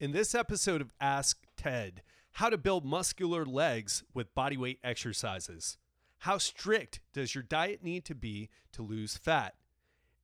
In 0.00 0.12
this 0.12 0.32
episode 0.32 0.80
of 0.80 0.92
Ask 1.00 1.44
Ted, 1.56 2.02
how 2.34 2.50
to 2.50 2.56
build 2.56 2.84
muscular 2.84 3.44
legs 3.44 4.04
with 4.14 4.32
bodyweight 4.32 4.78
exercises. 4.84 5.76
How 6.18 6.38
strict 6.38 7.00
does 7.12 7.34
your 7.34 7.42
diet 7.42 7.82
need 7.82 8.04
to 8.04 8.14
be 8.14 8.48
to 8.74 8.82
lose 8.82 9.16
fat? 9.16 9.56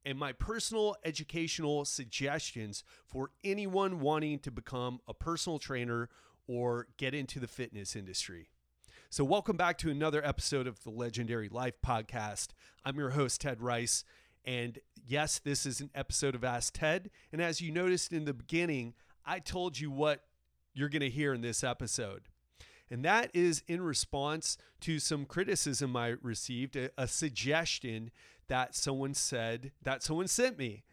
And 0.05 0.17
my 0.17 0.31
personal 0.31 0.95
educational 1.05 1.85
suggestions 1.87 2.85
for 3.05 3.31
anyone 3.43 3.99
wanting 3.99 4.39
to 4.41 4.53
become 4.53 5.01
a 5.09 5.15
personal 5.15 5.59
trainer 5.59 6.09
or 6.47 6.87
get 6.97 7.13
into 7.13 7.41
the 7.41 7.49
fitness 7.49 7.97
industry. 7.97 8.51
So, 9.11 9.25
welcome 9.25 9.57
back 9.57 9.77
to 9.79 9.91
another 9.91 10.25
episode 10.25 10.69
of 10.69 10.85
the 10.85 10.91
Legendary 10.91 11.49
Life 11.49 11.81
Podcast. 11.85 12.51
I'm 12.85 12.97
your 12.97 13.11
host, 13.11 13.41
Ted 13.41 13.61
Rice. 13.61 14.05
And 14.45 14.79
yes, 15.05 15.41
this 15.41 15.67
is 15.67 15.81
an 15.81 15.91
episode 15.97 16.37
of 16.37 16.45
Ask 16.45 16.75
Ted. 16.79 17.11
And 17.33 17.43
as 17.43 17.61
you 17.61 17.73
noticed 17.73 18.13
in 18.13 18.25
the 18.25 18.35
beginning, 18.35 18.95
I 19.25 19.39
told 19.39 19.79
you 19.79 19.91
what 19.91 20.23
you're 20.75 20.89
going 20.89 21.01
to 21.01 21.11
hear 21.11 21.33
in 21.33 21.41
this 21.41 21.65
episode. 21.65 22.23
And 22.91 23.05
that 23.05 23.31
is 23.33 23.63
in 23.67 23.81
response 23.83 24.59
to 24.81 24.99
some 24.99 25.25
criticism 25.25 25.97
I 25.97 26.15
received, 26.23 26.77
a, 26.77 26.91
a 26.99 27.09
suggestion 27.09 28.11
that 28.49 28.75
someone 28.75 29.15
said, 29.15 29.73
that 29.83 30.03
someone 30.03 30.29
sent 30.29 30.59
me. 30.59 30.85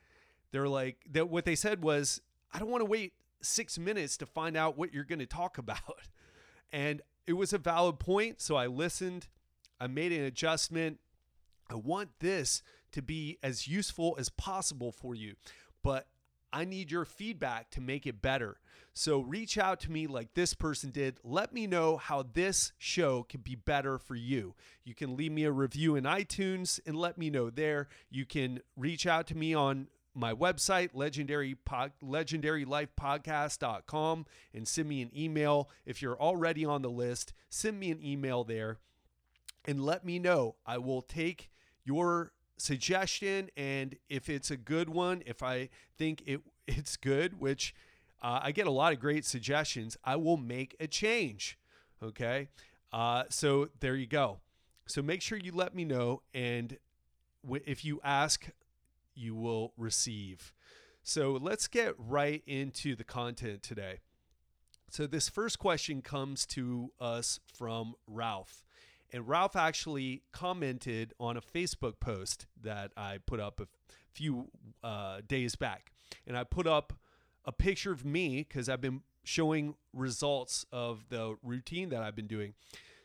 They're 0.51 0.67
like, 0.67 0.97
that 1.11 1.29
what 1.29 1.45
they 1.45 1.55
said 1.55 1.83
was, 1.83 2.21
I 2.53 2.59
don't 2.59 2.69
want 2.69 2.81
to 2.81 2.89
wait 2.89 3.13
six 3.41 3.77
minutes 3.77 4.17
to 4.17 4.25
find 4.25 4.55
out 4.55 4.77
what 4.77 4.93
you're 4.93 5.03
going 5.03 5.19
to 5.19 5.25
talk 5.25 5.57
about. 5.57 5.79
And 6.73 7.01
it 7.27 7.33
was 7.33 7.51
a 7.51 7.57
valid 7.57 7.99
point. 7.99 8.39
So 8.39 8.55
I 8.55 8.67
listened, 8.67 9.27
I 9.77 9.87
made 9.87 10.13
an 10.13 10.23
adjustment. 10.23 10.99
I 11.69 11.75
want 11.75 12.11
this 12.21 12.63
to 12.93 13.01
be 13.01 13.39
as 13.43 13.67
useful 13.67 14.15
as 14.17 14.29
possible 14.29 14.93
for 14.93 15.13
you. 15.13 15.35
But 15.83 16.07
I 16.53 16.65
need 16.65 16.91
your 16.91 17.05
feedback 17.05 17.71
to 17.71 17.81
make 17.81 18.05
it 18.05 18.21
better. 18.21 18.57
So 18.93 19.21
reach 19.21 19.57
out 19.57 19.79
to 19.81 19.91
me 19.91 20.07
like 20.07 20.33
this 20.33 20.53
person 20.53 20.91
did. 20.91 21.17
Let 21.23 21.53
me 21.53 21.65
know 21.65 21.95
how 21.97 22.25
this 22.33 22.73
show 22.77 23.23
can 23.23 23.39
be 23.41 23.55
better 23.55 23.97
for 23.97 24.15
you. 24.15 24.53
You 24.83 24.93
can 24.93 25.15
leave 25.15 25.31
me 25.31 25.45
a 25.45 25.51
review 25.51 25.95
in 25.95 26.03
iTunes 26.03 26.81
and 26.85 26.97
let 26.97 27.17
me 27.17 27.29
know 27.29 27.49
there. 27.49 27.87
You 28.09 28.25
can 28.25 28.59
reach 28.75 29.07
out 29.07 29.27
to 29.27 29.37
me 29.37 29.53
on 29.53 29.87
my 30.13 30.33
website 30.33 30.89
legendary 30.93 31.55
pod, 31.55 31.93
legendarylifepodcast.com 32.03 34.25
and 34.53 34.67
send 34.67 34.89
me 34.89 35.01
an 35.01 35.09
email 35.15 35.69
if 35.85 36.01
you're 36.01 36.19
already 36.19 36.65
on 36.65 36.81
the 36.81 36.89
list 36.89 37.31
send 37.49 37.79
me 37.79 37.91
an 37.91 38.03
email 38.03 38.43
there 38.43 38.79
and 39.63 39.81
let 39.81 40.03
me 40.03 40.19
know 40.19 40.55
i 40.65 40.77
will 40.77 41.01
take 41.01 41.49
your 41.85 42.33
suggestion 42.61 43.49
and 43.57 43.95
if 44.09 44.29
it's 44.29 44.51
a 44.51 44.57
good 44.57 44.89
one 44.89 45.23
if 45.25 45.41
i 45.41 45.67
think 45.97 46.23
it 46.25 46.41
it's 46.67 46.95
good 46.95 47.39
which 47.39 47.73
uh, 48.21 48.39
i 48.43 48.51
get 48.51 48.67
a 48.67 48.71
lot 48.71 48.93
of 48.93 48.99
great 48.99 49.25
suggestions 49.25 49.97
i 50.03 50.15
will 50.15 50.37
make 50.37 50.75
a 50.79 50.87
change 50.87 51.57
okay? 52.03 52.49
Uh, 52.91 53.23
so 53.29 53.69
there 53.79 53.95
you 53.95 54.07
go. 54.07 54.39
So 54.87 55.01
make 55.01 55.21
sure 55.21 55.37
you 55.37 55.51
let 55.51 55.75
me 55.75 55.85
know 55.85 56.21
and 56.33 56.77
w- 57.43 57.63
if 57.65 57.85
you 57.85 57.99
ask 58.03 58.49
you 59.13 59.35
will 59.35 59.73
receive. 59.77 60.53
So 61.03 61.37
let's 61.41 61.67
get 61.67 61.93
right 61.97 62.43
into 62.45 62.95
the 62.95 63.03
content 63.03 63.63
today. 63.63 63.99
So 64.89 65.07
this 65.07 65.29
first 65.29 65.57
question 65.57 66.01
comes 66.01 66.45
to 66.47 66.91
us 66.99 67.39
from 67.53 67.93
ralph 68.07 68.63
and 69.11 69.27
Ralph 69.27 69.55
actually 69.55 70.23
commented 70.31 71.13
on 71.19 71.37
a 71.37 71.41
Facebook 71.41 71.99
post 71.99 72.47
that 72.61 72.91
I 72.95 73.19
put 73.25 73.39
up 73.39 73.59
a 73.59 73.67
few 74.13 74.47
uh, 74.83 75.21
days 75.27 75.55
back. 75.55 75.91
And 76.25 76.37
I 76.37 76.43
put 76.43 76.67
up 76.67 76.93
a 77.45 77.51
picture 77.51 77.91
of 77.91 78.05
me 78.05 78.45
because 78.47 78.69
I've 78.69 78.81
been 78.81 79.01
showing 79.23 79.75
results 79.93 80.65
of 80.71 81.05
the 81.09 81.35
routine 81.43 81.89
that 81.89 82.01
I've 82.01 82.15
been 82.15 82.27
doing. 82.27 82.53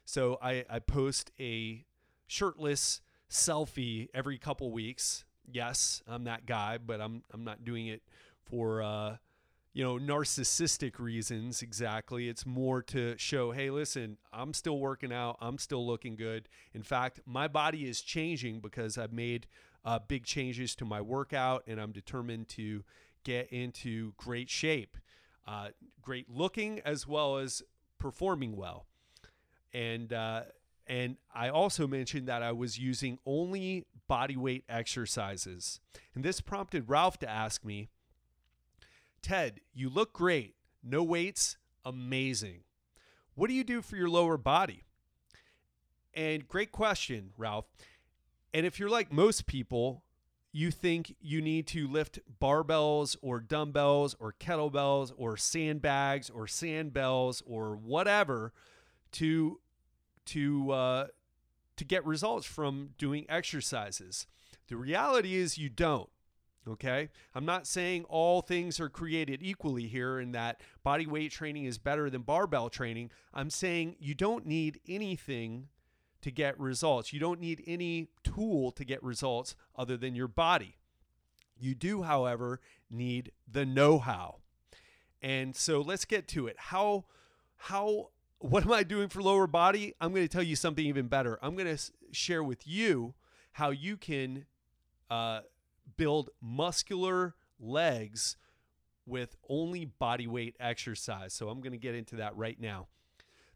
So 0.05 0.39
I, 0.41 0.65
I 0.71 0.79
post 0.79 1.33
a 1.41 1.85
shirtless 2.27 3.01
selfie 3.31 4.09
every 4.15 4.39
couple 4.39 4.71
weeks. 4.71 5.25
Yes, 5.51 6.03
I'm 6.07 6.25
that 6.25 6.47
guy, 6.47 6.79
but 6.79 7.01
I'm 7.01 7.23
I'm 7.33 7.45
not 7.45 7.65
doing 7.65 7.87
it 7.87 8.03
for 8.45 8.83
uh, 8.83 9.17
you 9.77 9.85
know, 9.85 9.99
narcissistic 9.99 10.99
reasons 10.99 11.61
exactly. 11.61 12.31
It's 12.31 12.47
more 12.47 12.81
to 12.85 13.15
show, 13.19 13.51
hey, 13.51 13.69
listen, 13.69 14.17
I'm 14.33 14.55
still 14.55 14.79
working 14.79 15.13
out. 15.13 15.37
I'm 15.39 15.59
still 15.59 15.87
looking 15.87 16.17
good. 16.17 16.49
In 16.73 16.83
fact, 16.83 17.21
my 17.27 17.47
body 17.47 17.87
is 17.87 18.01
changing 18.01 18.61
because 18.61 18.97
I've 18.97 19.13
made 19.13 19.47
uh, 19.85 19.99
big 19.99 20.25
changes 20.25 20.75
to 20.77 20.87
my 20.87 21.03
workout 21.03 21.65
and 21.67 21.79
I'm 21.79 21.93
determined 21.93 22.49
to 22.51 22.85
get 23.23 23.53
into 23.53 24.15
great 24.17 24.49
shape, 24.49 24.97
uh, 25.47 25.69
great 26.01 26.31
looking 26.31 26.81
as 26.87 27.07
well 27.07 27.37
as 27.37 27.63
performing 27.99 28.57
well. 28.57 28.87
And, 29.75 30.11
uh, 30.11 30.45
and 30.87 31.19
I 31.35 31.51
also 31.51 31.87
mentioned 31.87 32.29
that 32.29 32.43
I 32.43 32.53
was 32.53 32.79
using 32.79 33.19
only 33.27 33.85
body 34.09 34.39
weight 34.39 34.65
exercises. 34.71 35.81
And 36.15 36.25
this 36.25 36.41
prompted 36.41 36.89
Ralph 36.89 37.19
to 37.19 37.29
ask 37.29 37.63
me, 37.63 37.91
Ted, 39.23 39.61
you 39.75 39.89
look 39.89 40.13
great. 40.13 40.55
No 40.83 41.03
weights, 41.03 41.57
amazing. 41.85 42.61
What 43.35 43.49
do 43.49 43.55
you 43.55 43.65
do 43.65 43.83
for 43.83 43.97
your 43.97 44.09
lower 44.09 44.37
body? 44.37 44.85
And 46.15 46.49
great 46.49 46.73
question, 46.73 47.31
Ralph. 47.37 47.67
And 48.55 48.65
if 48.65 48.79
you're 48.79 48.89
like 48.89 49.13
most 49.13 49.47
people, 49.47 50.03
you 50.53 50.71
think 50.71 51.15
you 51.21 51.43
need 51.43 51.67
to 51.67 51.87
lift 51.87 52.19
barbells 52.41 53.15
or 53.21 53.41
dumbbells 53.41 54.17
or 54.19 54.35
kettlebells 54.41 55.13
or 55.19 55.37
sandbags 55.37 56.31
or 56.31 56.47
sandbells 56.47 57.43
or 57.45 57.77
whatever 57.77 58.55
to 59.13 59.61
to 60.25 60.71
uh, 60.71 61.07
to 61.77 61.85
get 61.85 62.07
results 62.07 62.47
from 62.47 62.91
doing 62.97 63.27
exercises. 63.29 64.27
The 64.69 64.77
reality 64.77 65.35
is 65.35 65.59
you 65.59 65.69
don't. 65.69 66.09
Okay. 66.69 67.11
I'm 67.35 67.45
not 67.45 67.67
saying 67.67 68.05
all 68.09 68.43
things 68.43 68.81
are 68.81 68.89
created 68.89 69.41
equally 69.43 69.87
here 69.87 70.19
and 70.19 70.35
that 70.35 70.61
body 70.83 71.07
weight 71.07 71.31
training 71.31 71.65
is 71.65 71.79
better 71.79 72.11
than 72.11 72.23
barbell 72.23 72.69
training. 72.69 73.11
I'm 73.33 73.51
saying 73.51 73.97
you 74.01 74.15
don't 74.15 74.47
need 74.47 74.81
anything 74.89 75.69
to 76.23 76.31
get 76.33 76.59
results. 76.59 77.13
You 77.13 77.21
don't 77.21 77.41
need 77.41 77.63
any 77.69 78.09
tool 78.25 78.73
to 78.73 78.85
get 78.85 79.01
results 79.03 79.55
other 79.77 79.97
than 79.97 80.17
your 80.17 80.27
body. 80.27 80.77
You 81.59 81.75
do, 81.75 82.03
however, 82.03 82.61
need 82.91 83.31
the 83.51 83.65
know 83.65 83.99
how. 83.99 84.39
And 85.23 85.55
so 85.55 85.81
let's 85.81 86.05
get 86.05 86.27
to 86.29 86.49
it. 86.49 86.57
How, 86.59 87.05
how, 87.57 88.11
what 88.39 88.65
am 88.65 88.73
I 88.73 88.83
doing 88.83 89.09
for 89.09 89.23
lower 89.23 89.47
body? 89.47 89.95
I'm 90.01 90.11
going 90.11 90.27
to 90.27 90.33
tell 90.33 90.43
you 90.43 90.57
something 90.57 90.85
even 90.85 91.07
better. 91.07 91.39
I'm 91.43 91.55
going 91.55 91.75
to 91.75 91.83
share 92.13 92.43
with 92.43 92.67
you 92.67 93.15
how 93.53 93.71
you 93.71 93.97
can, 93.97 94.47
uh, 95.09 95.41
build 95.97 96.31
muscular 96.41 97.35
legs 97.59 98.37
with 99.07 99.37
only 99.49 99.85
body 99.85 100.27
weight 100.27 100.57
exercise. 100.59 101.33
So 101.33 101.49
I'm 101.49 101.61
going 101.61 101.73
to 101.73 101.79
get 101.79 101.95
into 101.95 102.17
that 102.17 102.37
right 102.37 102.61
now. 102.61 102.89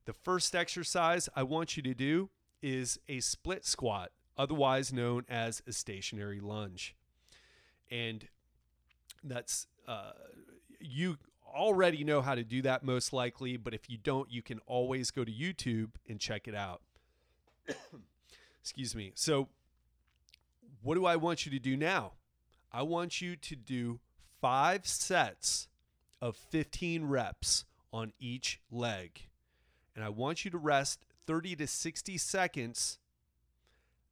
The 0.05 0.13
first 0.13 0.55
exercise 0.55 1.29
I 1.35 1.43
want 1.43 1.77
you 1.77 1.83
to 1.83 1.95
do 1.95 2.31
is 2.63 2.99
a 3.09 3.21
split 3.21 3.67
squat, 3.67 4.13
otherwise 4.39 4.93
known 4.93 5.25
as 5.29 5.63
a 5.67 5.73
stationary 5.73 6.41
lunge. 6.41 6.95
And 7.91 8.29
that's, 9.25 9.67
uh, 9.89 10.13
you 10.79 11.19
already 11.47 12.05
know 12.05 12.23
how 12.23 12.35
to 12.35 12.45
do 12.45 12.63
that 12.63 12.85
most 12.85 13.13
likely, 13.13 13.57
but 13.57 13.75
if 13.75 13.91
you 13.91 13.99
don't, 13.99 14.31
you 14.31 14.43
can 14.43 14.61
always 14.67 15.11
go 15.11 15.25
to 15.25 15.33
YouTube 15.33 15.91
and 16.09 16.21
check 16.21 16.47
it 16.47 16.55
out. 16.55 16.83
Excuse 18.63 18.95
me. 18.95 19.13
So, 19.15 19.49
what 20.83 20.95
do 20.95 21.05
I 21.05 21.17
want 21.17 21.45
you 21.45 21.53
to 21.53 21.59
do 21.59 21.77
now? 21.77 22.13
I 22.73 22.83
want 22.83 23.21
you 23.21 23.37
to 23.37 23.57
do 23.57 24.01
five 24.41 24.87
sets 24.87 25.69
of 26.21 26.37
15 26.37 27.05
reps 27.05 27.65
on 27.93 28.13
each 28.19 28.61
leg. 28.71 29.29
And 29.95 30.05
I 30.05 30.09
want 30.09 30.45
you 30.45 30.51
to 30.53 30.59
rest 30.59 31.05
30 31.27 31.57
to 31.57 31.67
60 31.67 32.19
seconds 32.19 32.99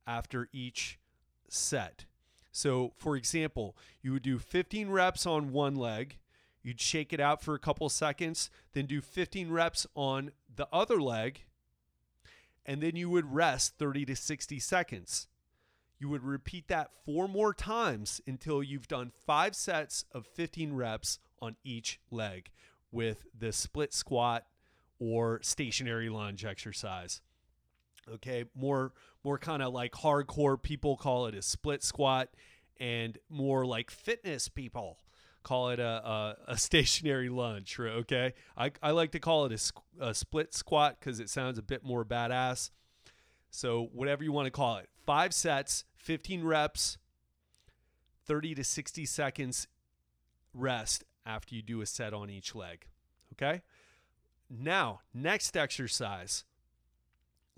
after 0.07 0.49
each 0.53 0.99
set. 1.49 2.07
So, 2.51 2.93
for 2.97 3.17
example, 3.17 3.77
you 4.03 4.13
would 4.13 4.23
do 4.23 4.39
15 4.39 4.91
reps 4.91 5.27
on 5.27 5.53
one 5.53 5.77
leg, 5.77 6.19
you'd 6.63 6.81
shake 6.81 7.13
it 7.13 7.21
out 7.21 7.43
for 7.43 7.55
a 7.55 7.59
couple 7.59 7.89
seconds, 7.89 8.51
then 8.73 8.87
do 8.87 9.01
15 9.01 9.51
reps 9.51 9.87
on 9.95 10.33
the 10.55 10.67
other 10.73 11.01
leg, 11.01 11.45
and 12.67 12.83
then 12.83 12.97
you 12.97 13.09
would 13.11 13.33
rest 13.33 13.75
30 13.79 14.07
to 14.07 14.17
60 14.17 14.59
seconds. 14.59 15.29
You 15.99 16.09
would 16.09 16.23
repeat 16.23 16.69
that 16.69 16.91
four 17.05 17.29
more 17.29 17.53
times 17.53 18.21
until 18.27 18.63
you've 18.63 18.89
done 18.89 19.11
five 19.27 19.57
sets 19.57 20.05
of 20.13 20.27
15 20.27 20.73
reps 20.73 21.19
on 21.41 21.57
each 21.65 21.99
leg 22.11 22.51
with 22.93 23.27
the 23.37 23.53
split 23.53 23.93
squat 23.93 24.47
or 24.99 25.41
stationary 25.43 26.09
lunge 26.09 26.45
exercise. 26.45 27.21
Okay, 28.13 28.45
more 28.55 28.93
more 29.25 29.39
kind 29.39 29.63
of 29.63 29.73
like 29.73 29.93
hardcore 29.93 30.61
people 30.61 30.97
call 30.97 31.27
it 31.27 31.35
a 31.35 31.43
split 31.43 31.83
squat 31.83 32.29
and 32.81 33.19
more 33.29 33.67
like 33.67 33.91
fitness 33.91 34.49
people 34.49 34.99
call 35.43 35.71
it 35.71 35.81
a, 35.81 35.85
a, 35.85 36.37
a 36.49 36.57
stationary 36.57 37.29
lunge. 37.29 37.79
Okay, 37.79 38.35
I, 38.57 38.73
I 38.83 38.91
like 38.93 39.13
to 39.13 39.19
call 39.19 39.47
it 39.47 39.73
a, 40.01 40.09
a 40.09 40.15
split 40.15 40.55
squat 40.55 40.97
because 40.99 41.21
it 41.21 41.31
sounds 41.31 41.59
a 41.59 41.63
bit 41.63 41.85
more 41.85 42.05
badass. 42.05 42.71
So 43.51 43.89
whatever 43.93 44.25
you 44.25 44.33
want 44.33 44.47
to 44.47 44.51
call 44.51 44.77
it, 44.77 44.89
five 45.07 45.33
sets, 45.33 45.85
15 45.97 46.45
reps, 46.45 46.99
30 48.27 48.55
to 48.57 48.65
60 48.65 49.07
seconds 49.07 49.69
rest 50.53 51.05
after 51.25 51.55
you 51.55 51.63
do 51.63 51.81
a 51.81 51.87
set 51.87 52.13
on 52.13 52.31
each 52.31 52.55
leg. 52.55 52.87
Okay. 53.33 53.63
Now, 54.51 55.01
next 55.13 55.57
exercise. 55.57 56.45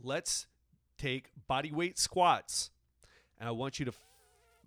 Let's 0.02 0.46
take 0.98 1.30
body 1.46 1.70
weight 1.70 1.98
squats. 1.98 2.70
And 3.38 3.48
I 3.48 3.52
want 3.52 3.78
you 3.78 3.86
to 3.86 3.92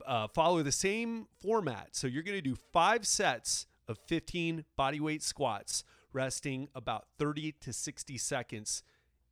uh, 0.06 0.28
follow 0.28 0.64
the 0.64 0.72
same 0.72 1.28
format. 1.40 1.90
So 1.92 2.08
you're 2.08 2.24
going 2.24 2.38
to 2.38 2.42
do 2.42 2.56
five 2.72 3.06
sets 3.06 3.68
of 3.88 3.98
15 4.08 4.66
body 4.76 5.00
weight 5.00 5.24
squats, 5.24 5.84
resting 6.12 6.70
about 6.74 7.06
30 7.18 7.54
to 7.62 7.74
60 7.74 8.18
seconds 8.18 8.84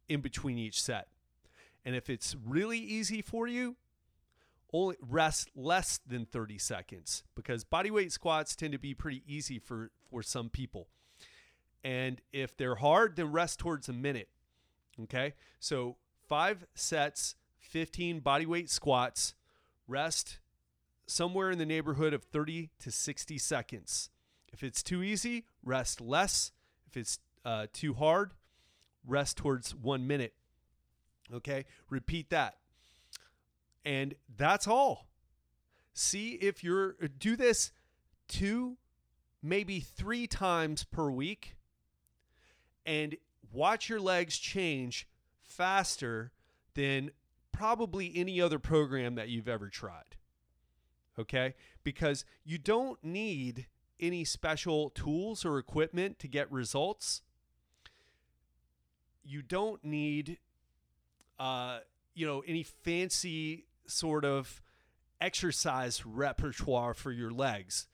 in 0.07 0.21
between 0.21 0.57
each 0.57 0.81
set. 0.81 1.07
And 1.85 1.95
if 1.95 2.09
it's 2.09 2.35
really 2.45 2.79
easy 2.79 3.21
for 3.21 3.47
you, 3.47 3.75
only 4.73 4.95
rest 5.01 5.49
less 5.55 5.99
than 6.07 6.25
30 6.25 6.57
seconds 6.57 7.23
because 7.35 7.63
body 7.63 7.91
weight 7.91 8.11
squats 8.11 8.55
tend 8.55 8.71
to 8.71 8.79
be 8.79 8.93
pretty 8.93 9.23
easy 9.27 9.59
for 9.59 9.91
for 10.09 10.23
some 10.23 10.49
people. 10.49 10.87
And 11.83 12.21
if 12.31 12.55
they're 12.55 12.75
hard, 12.75 13.15
then 13.15 13.31
rest 13.31 13.59
towards 13.59 13.89
a 13.89 13.93
minute. 13.93 14.29
Okay? 15.03 15.33
So, 15.59 15.97
5 16.27 16.65
sets, 16.75 17.35
15 17.59 18.19
body 18.19 18.45
weight 18.45 18.69
squats, 18.69 19.33
rest 19.87 20.39
somewhere 21.07 21.51
in 21.51 21.57
the 21.57 21.65
neighborhood 21.65 22.13
of 22.13 22.23
30 22.23 22.69
to 22.79 22.91
60 22.91 23.37
seconds. 23.37 24.09
If 24.53 24.63
it's 24.63 24.83
too 24.83 25.01
easy, 25.01 25.45
rest 25.63 26.01
less. 26.01 26.51
If 26.87 26.97
it's 26.97 27.19
uh, 27.43 27.67
too 27.73 27.93
hard, 27.93 28.33
rest 29.05 29.37
towards 29.37 29.73
one 29.73 30.05
minute. 30.07 30.33
Okay, 31.33 31.65
repeat 31.89 32.29
that. 32.29 32.57
And 33.85 34.15
that's 34.37 34.67
all. 34.67 35.07
See 35.93 36.33
if 36.33 36.63
you're, 36.63 36.95
uh, 37.01 37.07
do 37.17 37.35
this 37.35 37.71
two, 38.27 38.77
maybe 39.41 39.79
three 39.79 40.27
times 40.27 40.83
per 40.83 41.09
week, 41.09 41.55
and 42.85 43.15
watch 43.51 43.89
your 43.89 43.99
legs 43.99 44.37
change 44.37 45.07
faster 45.41 46.31
than 46.73 47.11
probably 47.51 48.11
any 48.15 48.39
other 48.39 48.59
program 48.59 49.15
that 49.15 49.29
you've 49.29 49.47
ever 49.47 49.69
tried. 49.69 50.15
Okay? 51.19 51.53
Because 51.83 52.25
you 52.43 52.57
don't 52.57 53.03
need 53.03 53.67
any 53.99 54.23
special 54.23 54.89
tools 54.89 55.45
or 55.45 55.59
equipment 55.59 56.17
to 56.19 56.27
get 56.27 56.51
results. 56.51 57.21
You 59.23 59.41
don't 59.41 59.83
need 59.83 60.39
uh, 61.41 61.79
you 62.13 62.27
know, 62.27 62.43
any 62.45 62.61
fancy 62.61 63.65
sort 63.87 64.23
of 64.23 64.61
exercise 65.19 66.05
repertoire 66.05 66.93
for 66.93 67.11
your 67.11 67.31
legs, 67.31 67.87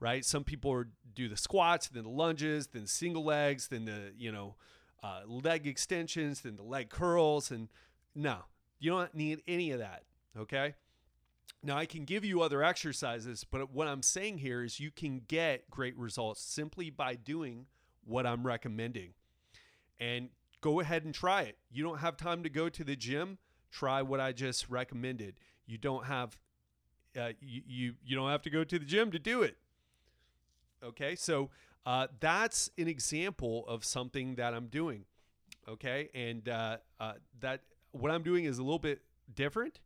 right? 0.00 0.22
Some 0.22 0.44
people 0.44 0.70
are, 0.72 0.88
do 1.14 1.26
the 1.26 1.36
squats, 1.36 1.88
then 1.88 2.02
the 2.02 2.10
lunges, 2.10 2.66
then 2.66 2.86
single 2.86 3.24
legs, 3.24 3.68
then 3.68 3.86
the, 3.86 4.12
you 4.18 4.30
know, 4.30 4.56
uh, 5.02 5.22
leg 5.26 5.66
extensions, 5.66 6.42
then 6.42 6.56
the 6.56 6.62
leg 6.62 6.90
curls. 6.90 7.50
And 7.50 7.68
no, 8.14 8.40
you 8.78 8.90
don't 8.90 9.14
need 9.14 9.40
any 9.48 9.70
of 9.70 9.78
that. 9.78 10.02
Okay. 10.38 10.74
Now, 11.62 11.78
I 11.78 11.86
can 11.86 12.04
give 12.04 12.22
you 12.22 12.42
other 12.42 12.62
exercises, 12.62 13.44
but 13.50 13.72
what 13.72 13.88
I'm 13.88 14.02
saying 14.02 14.38
here 14.38 14.62
is 14.62 14.78
you 14.78 14.90
can 14.90 15.22
get 15.26 15.70
great 15.70 15.96
results 15.96 16.42
simply 16.42 16.90
by 16.90 17.14
doing 17.14 17.64
what 18.04 18.26
I'm 18.26 18.46
recommending. 18.46 19.14
And 19.98 20.28
go 20.60 20.80
ahead 20.80 21.04
and 21.04 21.14
try 21.14 21.42
it. 21.42 21.58
You 21.70 21.82
don't 21.82 21.98
have 21.98 22.16
time 22.16 22.42
to 22.42 22.50
go 22.50 22.68
to 22.68 22.84
the 22.84 22.96
gym, 22.96 23.38
try 23.70 24.02
what 24.02 24.20
I 24.20 24.32
just 24.32 24.68
recommended. 24.68 25.34
You 25.66 25.78
don't 25.78 26.06
have 26.06 26.38
uh, 27.18 27.30
you, 27.40 27.62
you 27.66 27.94
you 28.04 28.16
don't 28.16 28.30
have 28.30 28.42
to 28.42 28.50
go 28.50 28.64
to 28.64 28.78
the 28.78 28.84
gym 28.84 29.10
to 29.10 29.18
do 29.18 29.42
it. 29.42 29.56
Okay, 30.82 31.14
so 31.14 31.50
uh, 31.84 32.06
that's 32.20 32.70
an 32.78 32.88
example 32.88 33.64
of 33.68 33.84
something 33.84 34.36
that 34.36 34.54
I'm 34.54 34.66
doing. 34.66 35.04
Okay, 35.68 36.08
and 36.14 36.48
uh, 36.48 36.78
uh, 36.98 37.14
that 37.40 37.62
what 37.92 38.10
I'm 38.10 38.22
doing 38.22 38.44
is 38.44 38.58
a 38.58 38.62
little 38.62 38.78
bit 38.78 39.02
different, 39.34 39.80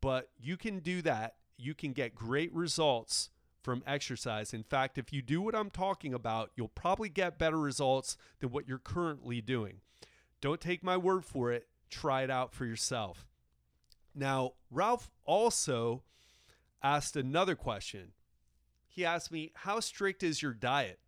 but 0.00 0.30
you 0.40 0.56
can 0.56 0.80
do 0.80 1.02
that. 1.02 1.36
You 1.56 1.74
can 1.74 1.92
get 1.92 2.14
great 2.14 2.52
results 2.54 3.30
from 3.62 3.82
exercise. 3.86 4.52
In 4.52 4.64
fact, 4.64 4.98
if 4.98 5.12
you 5.12 5.22
do 5.22 5.40
what 5.40 5.54
I'm 5.54 5.70
talking 5.70 6.12
about, 6.12 6.50
you'll 6.56 6.68
probably 6.68 7.08
get 7.08 7.38
better 7.38 7.58
results 7.58 8.16
than 8.40 8.50
what 8.50 8.66
you're 8.66 8.78
currently 8.78 9.40
doing. 9.40 9.80
Don't 10.42 10.60
take 10.60 10.82
my 10.82 10.98
word 10.98 11.24
for 11.24 11.52
it. 11.52 11.68
Try 11.88 12.22
it 12.22 12.30
out 12.30 12.52
for 12.52 12.66
yourself. 12.66 13.26
Now, 14.14 14.52
Ralph 14.70 15.10
also 15.24 16.02
asked 16.82 17.16
another 17.16 17.54
question. 17.54 18.12
He 18.88 19.04
asked 19.06 19.30
me, 19.32 19.52
"How 19.54 19.80
strict 19.80 20.22
is 20.22 20.42
your 20.42 20.52
diet?" 20.52 21.00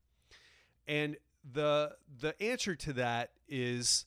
And 0.87 1.19
the 1.45 1.99
the 2.07 2.41
answer 2.41 2.75
to 2.77 2.93
that 2.95 3.33
is 3.47 4.07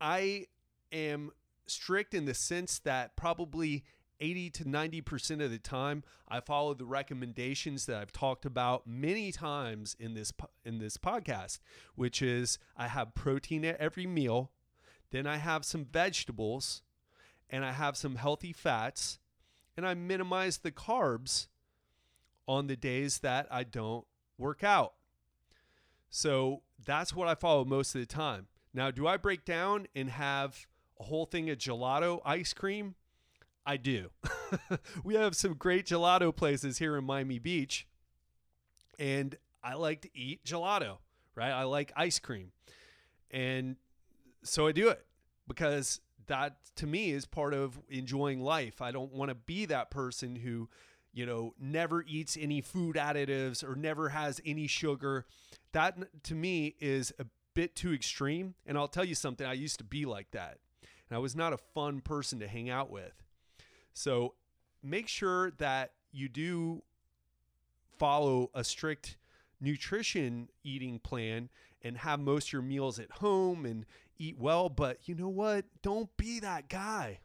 I 0.00 0.46
am 0.92 1.32
strict 1.66 2.14
in 2.14 2.26
the 2.26 2.34
sense 2.34 2.78
that 2.78 3.16
probably 3.16 3.84
80 4.20 4.50
to 4.50 4.64
90% 4.64 5.42
of 5.42 5.50
the 5.50 5.58
time 5.58 6.02
I 6.28 6.40
follow 6.40 6.74
the 6.74 6.84
recommendations 6.84 7.86
that 7.86 7.96
I've 7.96 8.12
talked 8.12 8.44
about 8.44 8.86
many 8.86 9.32
times 9.32 9.96
in 9.98 10.14
this 10.14 10.32
in 10.64 10.78
this 10.78 10.96
podcast, 10.96 11.60
which 11.94 12.22
is 12.22 12.58
I 12.76 12.88
have 12.88 13.14
protein 13.14 13.64
at 13.64 13.76
every 13.76 14.06
meal, 14.06 14.50
then 15.10 15.26
I 15.26 15.36
have 15.36 15.64
some 15.64 15.84
vegetables, 15.84 16.82
and 17.50 17.64
I 17.64 17.72
have 17.72 17.96
some 17.96 18.16
healthy 18.16 18.52
fats, 18.52 19.18
and 19.76 19.86
I 19.86 19.94
minimize 19.94 20.58
the 20.58 20.72
carbs 20.72 21.48
on 22.46 22.66
the 22.66 22.76
days 22.76 23.18
that 23.18 23.46
I 23.50 23.64
don't 23.64 24.06
work 24.38 24.64
out. 24.64 24.94
So 26.10 26.62
that's 26.84 27.14
what 27.14 27.28
I 27.28 27.34
follow 27.34 27.64
most 27.64 27.94
of 27.94 28.00
the 28.00 28.06
time. 28.06 28.46
Now, 28.72 28.90
do 28.90 29.06
I 29.06 29.16
break 29.16 29.44
down 29.44 29.86
and 29.94 30.10
have 30.10 30.66
a 30.98 31.04
whole 31.04 31.26
thing 31.26 31.50
of 31.50 31.58
gelato 31.58 32.20
ice 32.24 32.52
cream? 32.52 32.94
I 33.66 33.76
do. 33.76 34.10
we 35.04 35.14
have 35.14 35.34
some 35.34 35.54
great 35.54 35.86
gelato 35.86 36.34
places 36.34 36.78
here 36.78 36.96
in 36.96 37.04
Miami 37.04 37.38
Beach, 37.38 37.86
and 38.98 39.36
I 39.62 39.74
like 39.74 40.02
to 40.02 40.10
eat 40.14 40.44
gelato, 40.44 40.98
right? 41.34 41.50
I 41.50 41.64
like 41.64 41.92
ice 41.96 42.18
cream. 42.18 42.52
And 43.30 43.76
so 44.42 44.66
I 44.66 44.72
do 44.72 44.88
it 44.90 45.04
because 45.48 46.00
that 46.26 46.56
to 46.76 46.86
me 46.86 47.10
is 47.10 47.26
part 47.26 47.54
of 47.54 47.80
enjoying 47.88 48.40
life. 48.40 48.80
I 48.80 48.90
don't 48.90 49.12
want 49.12 49.30
to 49.30 49.34
be 49.34 49.66
that 49.66 49.90
person 49.90 50.36
who, 50.36 50.68
you 51.12 51.26
know, 51.26 51.54
never 51.58 52.02
eats 52.06 52.36
any 52.40 52.60
food 52.60 52.96
additives 52.96 53.64
or 53.64 53.74
never 53.74 54.10
has 54.10 54.40
any 54.44 54.66
sugar. 54.66 55.26
That 55.72 55.96
to 56.24 56.34
me 56.34 56.76
is 56.78 57.12
a 57.18 57.26
bit 57.54 57.74
too 57.74 57.92
extreme. 57.92 58.54
And 58.66 58.76
I'll 58.76 58.88
tell 58.88 59.04
you 59.04 59.14
something, 59.14 59.46
I 59.46 59.54
used 59.54 59.78
to 59.78 59.84
be 59.84 60.04
like 60.04 60.30
that. 60.32 60.58
And 61.08 61.16
I 61.16 61.18
was 61.18 61.34
not 61.34 61.52
a 61.52 61.58
fun 61.58 62.00
person 62.00 62.38
to 62.40 62.48
hang 62.48 62.70
out 62.70 62.90
with. 62.90 63.23
So 63.94 64.34
make 64.82 65.08
sure 65.08 65.52
that 65.52 65.92
you 66.12 66.28
do 66.28 66.82
follow 67.98 68.50
a 68.54 68.62
strict 68.62 69.16
nutrition 69.60 70.48
eating 70.62 70.98
plan 70.98 71.48
and 71.82 71.98
have 71.98 72.20
most 72.20 72.48
of 72.48 72.52
your 72.52 72.62
meals 72.62 72.98
at 72.98 73.10
home 73.12 73.64
and 73.64 73.86
eat 74.18 74.36
well. 74.38 74.68
But 74.68 74.98
you 75.08 75.14
know 75.14 75.28
what? 75.28 75.64
Don't 75.82 76.14
be 76.16 76.40
that 76.40 76.68
guy. 76.68 77.20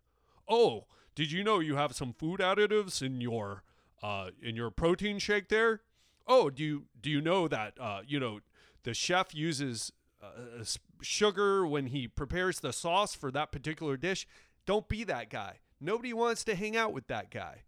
Oh, 0.48 0.86
did 1.16 1.32
you 1.32 1.44
know 1.44 1.60
you 1.60 1.76
have 1.76 1.94
some 1.96 2.14
food 2.14 2.40
additives 2.40 3.02
in 3.02 3.20
your 3.20 3.64
uh, 4.02 4.30
in 4.42 4.56
your 4.56 4.72
protein 4.72 5.20
shake 5.20 5.50
there? 5.50 5.82
Oh, 6.28 6.50
do 6.50 6.64
you 6.64 6.86
do 7.02 7.10
you 7.10 7.22
know 7.22 7.48
that 7.48 7.74
uh, 7.80 8.02
you 8.08 8.20
know 8.20 8.40
the 8.84 8.94
chef 8.94 9.34
uses 9.34 9.92
uh, 10.22 10.64
sugar 11.02 11.66
when 11.66 11.88
he 11.88 12.08
prepares 12.08 12.60
the 12.60 12.72
sauce 12.72 13.16
for 13.16 13.32
that 13.32 13.52
particular 13.52 13.98
dish? 13.98 14.28
Don't 14.66 14.88
be 14.88 15.04
that 15.06 15.30
guy. 15.30 15.60
Nobody 15.82 16.14
wants 16.14 16.44
to 16.46 16.56
hang 16.56 16.76
out 16.76 16.94
with 16.94 17.08
that 17.08 17.32
guy. 17.32 17.64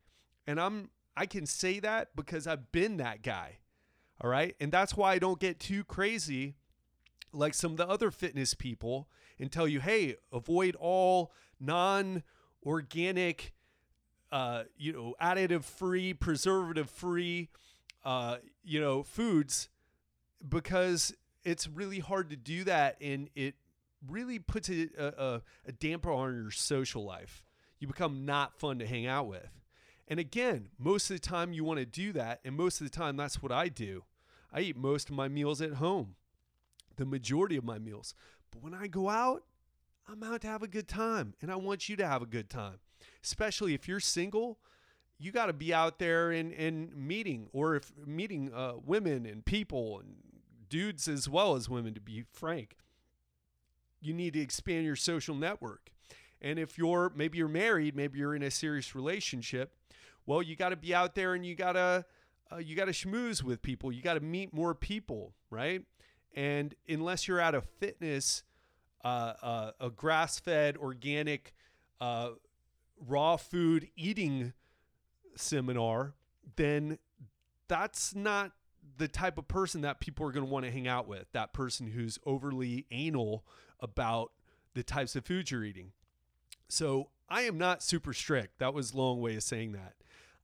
And 0.46 0.60
I'm 0.60 0.90
I 1.16 1.26
can 1.26 1.46
say 1.46 1.80
that 1.80 2.16
because 2.16 2.48
I've 2.48 2.72
been 2.72 2.98
that 2.98 3.22
guy. 3.22 3.60
All 4.22 4.30
right? 4.30 4.56
And 4.60 4.72
that's 4.72 4.96
why 4.96 5.14
I 5.14 5.20
don't 5.20 5.40
get 5.40 5.60
too 5.60 5.84
crazy 5.84 6.56
like 7.34 7.54
some 7.54 7.72
of 7.72 7.78
the 7.78 7.88
other 7.88 8.12
fitness 8.12 8.54
people 8.54 9.10
and 9.40 9.52
tell 9.52 9.68
you, 9.68 9.80
"Hey, 9.80 10.16
avoid 10.32 10.76
all 10.76 11.32
non-organic 11.60 13.54
uh, 14.32 14.64
you 14.78 14.94
know, 14.94 15.14
additive 15.22 15.64
free, 15.64 16.14
preservative 16.14 16.90
free 16.90 17.50
uh, 18.04 18.38
you 18.64 18.80
know, 18.80 19.04
foods 19.04 19.70
because 20.48 21.14
it's 21.44 21.68
really 21.68 22.00
hard 22.00 22.30
to 22.30 22.36
do 22.36 22.64
that 22.64 22.98
and 23.02 23.30
it 23.36 23.56
really 24.08 24.40
puts 24.40 24.70
a, 24.70 24.88
a, 24.98 25.42
a 25.68 25.72
damper 25.72 26.12
on 26.12 26.34
your 26.34 26.52
social 26.52 27.04
life 27.04 27.44
you 27.82 27.88
become 27.88 28.26
not 28.26 28.58
fun 28.60 28.80
to 28.80 28.86
hang 28.86 29.08
out 29.08 29.28
with. 29.28 29.50
And 30.08 30.20
again, 30.20 30.70
most 30.78 31.10
of 31.10 31.16
the 31.16 31.28
time 31.28 31.52
you 31.52 31.64
want 31.64 31.80
to 31.80 31.86
do 31.86 32.14
that. 32.14 32.40
And 32.46 32.56
most 32.56 32.80
of 32.80 32.86
the 32.86 32.96
time, 32.96 33.18
that's 33.18 33.42
what 33.42 33.52
I 33.52 33.70
do. 33.70 34.04
I 34.54 34.62
eat 34.62 34.78
most 34.78 35.10
of 35.10 35.16
my 35.16 35.28
meals 35.28 35.62
at 35.62 35.74
home, 35.74 36.16
the 36.98 37.06
majority 37.06 37.58
of 37.58 37.64
my 37.64 37.80
meals. 37.80 38.14
But 38.52 38.62
when 38.62 38.76
I 38.76 38.86
go 38.86 39.10
out, 39.10 39.44
I'm 40.08 40.22
out 40.22 40.42
to 40.42 40.48
have 40.48 40.62
a 40.62 40.68
good 40.68 40.88
time. 40.88 41.34
And 41.42 41.52
I 41.52 41.56
want 41.56 41.90
you 41.90 41.96
to 41.96 42.08
have 42.08 42.22
a 42.22 42.28
good 42.28 42.50
time, 42.50 42.76
especially 43.24 43.74
if 43.74 43.88
you're 43.88 44.00
single. 44.00 44.60
You 45.18 45.32
got 45.32 45.48
to 45.48 45.54
be 45.54 45.74
out 45.74 45.98
there 45.98 46.32
and, 46.32 46.52
and 46.54 46.96
meeting, 46.96 47.48
or 47.52 47.76
if 47.78 47.92
meeting 48.06 48.52
uh, 48.54 48.74
women 48.86 49.26
and 49.26 49.44
people 49.44 50.00
and 50.00 50.18
dudes 50.70 51.08
as 51.08 51.28
well 51.28 51.56
as 51.56 51.68
women, 51.68 51.96
to 51.96 52.02
be 52.02 52.26
frank. 52.32 52.76
You 54.00 54.14
need 54.14 54.34
to 54.34 54.40
expand 54.40 54.86
your 54.86 54.96
social 54.96 55.36
network. 55.36 55.92
And 56.42 56.58
if 56.60 56.78
you're 56.78 57.12
maybe 57.16 57.38
you're 57.38 57.48
married, 57.48 57.96
maybe 57.96 58.20
you're 58.20 58.36
in 58.36 58.44
a 58.44 58.52
serious 58.52 58.96
relationship, 58.96 59.74
well, 60.26 60.42
you 60.42 60.56
got 60.56 60.70
to 60.70 60.76
be 60.76 60.94
out 60.94 61.16
there 61.16 61.34
and 61.34 61.46
you 61.46 61.56
got 61.56 61.74
to 61.74 62.06
uh, 62.52 62.58
you 62.58 62.76
got 62.76 62.86
to 62.86 62.92
schmooze 62.92 63.44
with 63.44 63.62
people. 63.62 63.92
You 63.92 64.02
got 64.02 64.16
to 64.16 64.20
meet 64.20 64.54
more 64.54 64.76
people, 64.76 65.34
right? 65.50 65.84
And 66.36 66.76
unless 66.88 67.28
you're 67.28 67.40
at 67.40 67.56
a 67.56 67.62
fitness, 67.62 68.44
uh, 69.04 69.34
uh, 69.42 69.72
a 69.80 69.90
grass-fed, 69.90 70.78
organic, 70.78 71.54
uh, 72.00 72.32
raw 73.06 73.38
food 73.38 73.90
eating 73.96 74.54
seminar, 75.36 76.14
then 76.56 76.98
that's 77.68 78.16
not 78.16 78.52
the 78.98 79.08
type 79.08 79.38
of 79.38 79.48
person 79.48 79.82
that 79.82 80.00
people 80.00 80.26
are 80.28 80.32
going 80.32 80.46
to 80.46 80.52
want 80.52 80.66
to 80.66 80.72
hang 80.72 80.88
out 80.88 81.08
with. 81.08 81.26
That 81.32 81.54
person 81.54 81.88
who's 81.88 82.20
overly 82.26 82.86
anal 82.92 83.46
about 83.80 84.32
the 84.74 84.84
types 84.84 85.16
of 85.16 85.26
foods 85.26 85.52
you're 85.52 85.64
eating. 85.64 85.92
So 86.72 87.10
I 87.28 87.42
am 87.42 87.58
not 87.58 87.84
super 87.84 88.14
strict. 88.14 88.60
That 88.60 88.74
was 88.74 88.94
a 88.94 88.98
long 88.98 89.20
way 89.20 89.36
of 89.36 89.44
saying 89.44 89.74
that. 89.74 89.96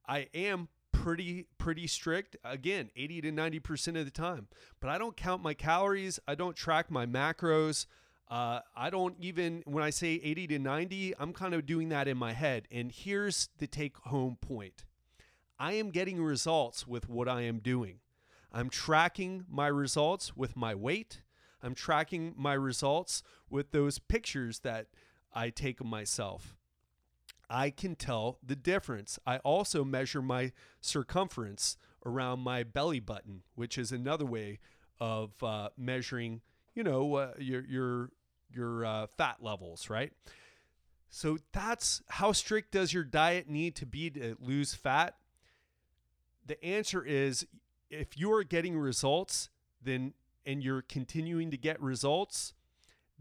I 0.06 0.28
am 0.34 0.68
pretty 0.92 1.46
pretty 1.58 1.86
strict 1.86 2.36
again 2.44 2.90
80 2.96 3.20
to 3.20 3.32
90 3.32 3.60
percent 3.60 3.96
of 3.96 4.04
the 4.04 4.10
time 4.10 4.48
but 4.80 4.90
i 4.90 4.98
don't 4.98 5.16
count 5.16 5.42
my 5.42 5.54
calories. 5.54 6.18
I 6.26 6.34
don't 6.34 6.56
track 6.56 6.90
my 6.90 7.06
macros. 7.06 7.86
Uh, 8.28 8.60
i 8.76 8.90
don't 8.90 9.14
even 9.20 9.62
when 9.64 9.84
i 9.84 9.90
say 9.90 10.20
80 10.22 10.48
to 10.48 10.58
90 10.58 11.14
i'm 11.18 11.32
kind 11.32 11.54
of 11.54 11.64
doing 11.66 11.88
that 11.90 12.08
in 12.08 12.18
my 12.18 12.32
head. 12.32 12.66
And 12.70 12.92
here's 12.92 13.48
the 13.58 13.66
take 13.66 13.96
home 13.98 14.36
point. 14.40 14.84
I 15.58 15.74
am 15.74 15.90
getting 15.90 16.22
results 16.22 16.86
with 16.86 17.08
what 17.08 17.28
i 17.28 17.42
am 17.42 17.58
doing. 17.58 18.00
I'm 18.52 18.68
tracking 18.68 19.44
my 19.48 19.68
results 19.68 20.36
with 20.36 20.56
my 20.56 20.74
weight. 20.74 21.22
I'm 21.62 21.74
tracking 21.74 22.34
my 22.36 22.54
results 22.54 23.22
with 23.48 23.70
those 23.70 23.98
pictures 23.98 24.60
that 24.60 24.88
i 25.34 25.50
take 25.50 25.84
myself 25.84 26.54
I 27.50 27.70
can 27.70 27.94
tell 27.94 28.38
the 28.44 28.56
difference. 28.56 29.18
I 29.26 29.38
also 29.38 29.84
measure 29.84 30.20
my 30.20 30.52
circumference 30.80 31.76
around 32.04 32.40
my 32.40 32.62
belly 32.62 33.00
button, 33.00 33.42
which 33.54 33.78
is 33.78 33.90
another 33.90 34.26
way 34.26 34.58
of 35.00 35.42
uh, 35.42 35.70
measuring, 35.76 36.42
you 36.74 36.82
know, 36.82 37.14
uh, 37.14 37.32
your 37.38 37.64
your 37.64 38.10
your 38.50 38.84
uh, 38.84 39.06
fat 39.06 39.36
levels, 39.40 39.88
right? 39.88 40.12
So 41.10 41.38
that's 41.52 42.02
how 42.08 42.32
strict 42.32 42.72
does 42.72 42.92
your 42.92 43.04
diet 43.04 43.48
need 43.48 43.76
to 43.76 43.86
be 43.86 44.10
to 44.10 44.36
lose 44.40 44.74
fat? 44.74 45.16
The 46.44 46.62
answer 46.62 47.02
is 47.02 47.46
if 47.88 48.18
you're 48.18 48.44
getting 48.44 48.78
results, 48.78 49.48
then 49.82 50.12
and 50.44 50.62
you're 50.62 50.82
continuing 50.82 51.50
to 51.50 51.56
get 51.56 51.80
results, 51.80 52.52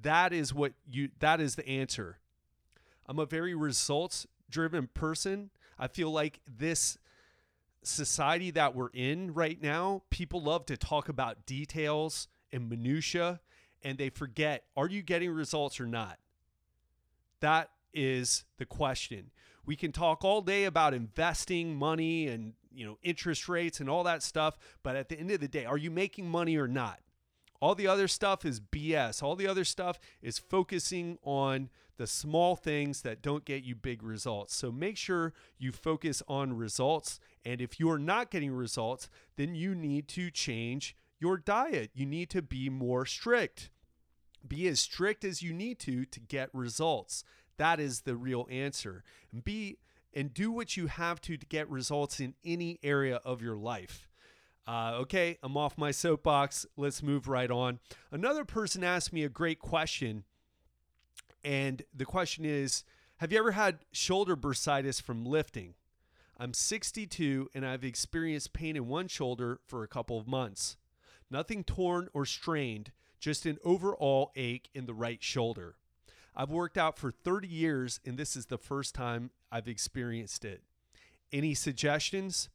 that 0.01 0.33
is 0.33 0.53
what 0.53 0.73
you 0.89 1.09
that 1.19 1.41
is 1.41 1.55
the 1.55 1.67
answer. 1.67 2.19
I'm 3.05 3.19
a 3.19 3.25
very 3.25 3.55
results 3.55 4.27
driven 4.49 4.87
person. 4.93 5.49
I 5.79 5.87
feel 5.87 6.11
like 6.11 6.41
this 6.47 6.97
society 7.83 8.51
that 8.51 8.75
we're 8.75 8.89
in 8.89 9.33
right 9.33 9.61
now, 9.61 10.03
people 10.09 10.41
love 10.41 10.65
to 10.65 10.77
talk 10.77 11.09
about 11.09 11.45
details 11.45 12.27
and 12.51 12.69
minutia 12.69 13.39
and 13.83 13.97
they 13.97 14.09
forget 14.09 14.63
are 14.75 14.87
you 14.87 15.01
getting 15.01 15.31
results 15.31 15.79
or 15.79 15.85
not? 15.85 16.19
That 17.39 17.69
is 17.93 18.45
the 18.57 18.65
question. 18.65 19.31
We 19.65 19.75
can 19.75 19.91
talk 19.91 20.23
all 20.23 20.41
day 20.41 20.63
about 20.63 20.93
investing 20.93 21.75
money 21.75 22.27
and, 22.27 22.53
you 22.73 22.85
know, 22.85 22.97
interest 23.03 23.49
rates 23.49 23.79
and 23.79 23.89
all 23.89 24.03
that 24.03 24.23
stuff, 24.23 24.57
but 24.81 24.95
at 24.95 25.09
the 25.09 25.19
end 25.19 25.31
of 25.31 25.41
the 25.41 25.47
day, 25.47 25.65
are 25.65 25.77
you 25.77 25.91
making 25.91 26.29
money 26.29 26.55
or 26.57 26.67
not? 26.67 26.99
All 27.59 27.75
the 27.75 27.87
other 27.87 28.07
stuff 28.07 28.45
is 28.45 28.59
BS. 28.59 29.23
All 29.23 29.35
the 29.35 29.47
other 29.47 29.63
stuff 29.63 29.99
is 30.21 30.37
focusing 30.37 31.17
on 31.23 31.69
the 31.97 32.07
small 32.07 32.55
things 32.55 33.01
that 33.01 33.21
don't 33.21 33.45
get 33.45 33.63
you 33.63 33.75
big 33.75 34.03
results. 34.03 34.55
So 34.55 34.71
make 34.71 34.97
sure 34.97 35.33
you 35.57 35.71
focus 35.71 36.21
on 36.27 36.53
results. 36.55 37.19
And 37.43 37.59
if 37.59 37.79
you're 37.79 37.97
not 37.97 38.29
getting 38.29 38.51
results, 38.51 39.09
then 39.35 39.55
you 39.55 39.73
need 39.73 40.07
to 40.09 40.29
change 40.29 40.95
your 41.19 41.37
diet. 41.37 41.91
You 41.93 42.05
need 42.05 42.29
to 42.31 42.41
be 42.41 42.69
more 42.69 43.05
strict. 43.05 43.71
Be 44.47 44.67
as 44.67 44.79
strict 44.79 45.25
as 45.25 45.41
you 45.41 45.53
need 45.53 45.79
to 45.79 46.05
to 46.05 46.19
get 46.19 46.49
results. 46.53 47.23
That 47.57 47.79
is 47.79 48.01
the 48.01 48.15
real 48.15 48.47
answer. 48.51 49.03
And 49.31 49.43
be 49.43 49.77
and 50.13 50.33
do 50.33 50.51
what 50.51 50.77
you 50.77 50.87
have 50.87 51.21
to 51.21 51.37
to 51.37 51.45
get 51.45 51.69
results 51.69 52.19
in 52.19 52.33
any 52.45 52.79
area 52.81 53.19
of 53.25 53.41
your 53.41 53.57
life. 53.57 54.07
Uh, 54.67 54.97
okay, 54.99 55.37
I'm 55.41 55.55
off 55.55 55.77
my 55.77 55.91
soapbox. 55.91 56.65
Let's 56.75 57.01
move 57.01 57.29
right 57.29 57.49
on. 57.49 57.79
Another 58.11 58.43
person 58.43 58.83
asked 58.83 59.13
me 59.13 59.23
a 59.23 59.29
great 59.29 59.59
question 59.59 60.25
and 61.43 61.83
the 61.95 62.05
question 62.05 62.43
is 62.43 62.83
Have 63.17 63.31
you 63.31 63.39
ever 63.39 63.51
had 63.53 63.79
shoulder 63.93 64.35
bursitis 64.35 65.01
from 65.01 65.25
lifting? 65.25 65.75
I'm 66.37 66.53
62 66.53 67.49
and 67.55 67.65
I've 67.65 67.85
experienced 67.85 68.51
pain 68.51 68.75
in 68.75 68.87
one 68.87 69.07
shoulder 69.07 69.61
for 69.65 69.83
a 69.83 69.87
couple 69.87 70.19
of 70.19 70.27
months. 70.27 70.75
Nothing 71.31 71.63
torn 71.63 72.09
or 72.13 72.25
strained, 72.25 72.91
just 73.19 73.45
an 73.45 73.57
overall 73.63 74.31
ache 74.35 74.69
in 74.73 74.85
the 74.85 74.93
right 74.93 75.23
shoulder. 75.23 75.75
I've 76.35 76.51
worked 76.51 76.77
out 76.77 76.99
for 76.99 77.09
30 77.09 77.47
years 77.47 78.01
and 78.05 78.17
this 78.17 78.35
is 78.35 78.47
the 78.47 78.57
first 78.57 78.93
time 78.93 79.31
I've 79.49 79.69
experienced 79.69 80.43
it. 80.43 80.61
Any 81.31 81.53
suggestions? 81.53 82.49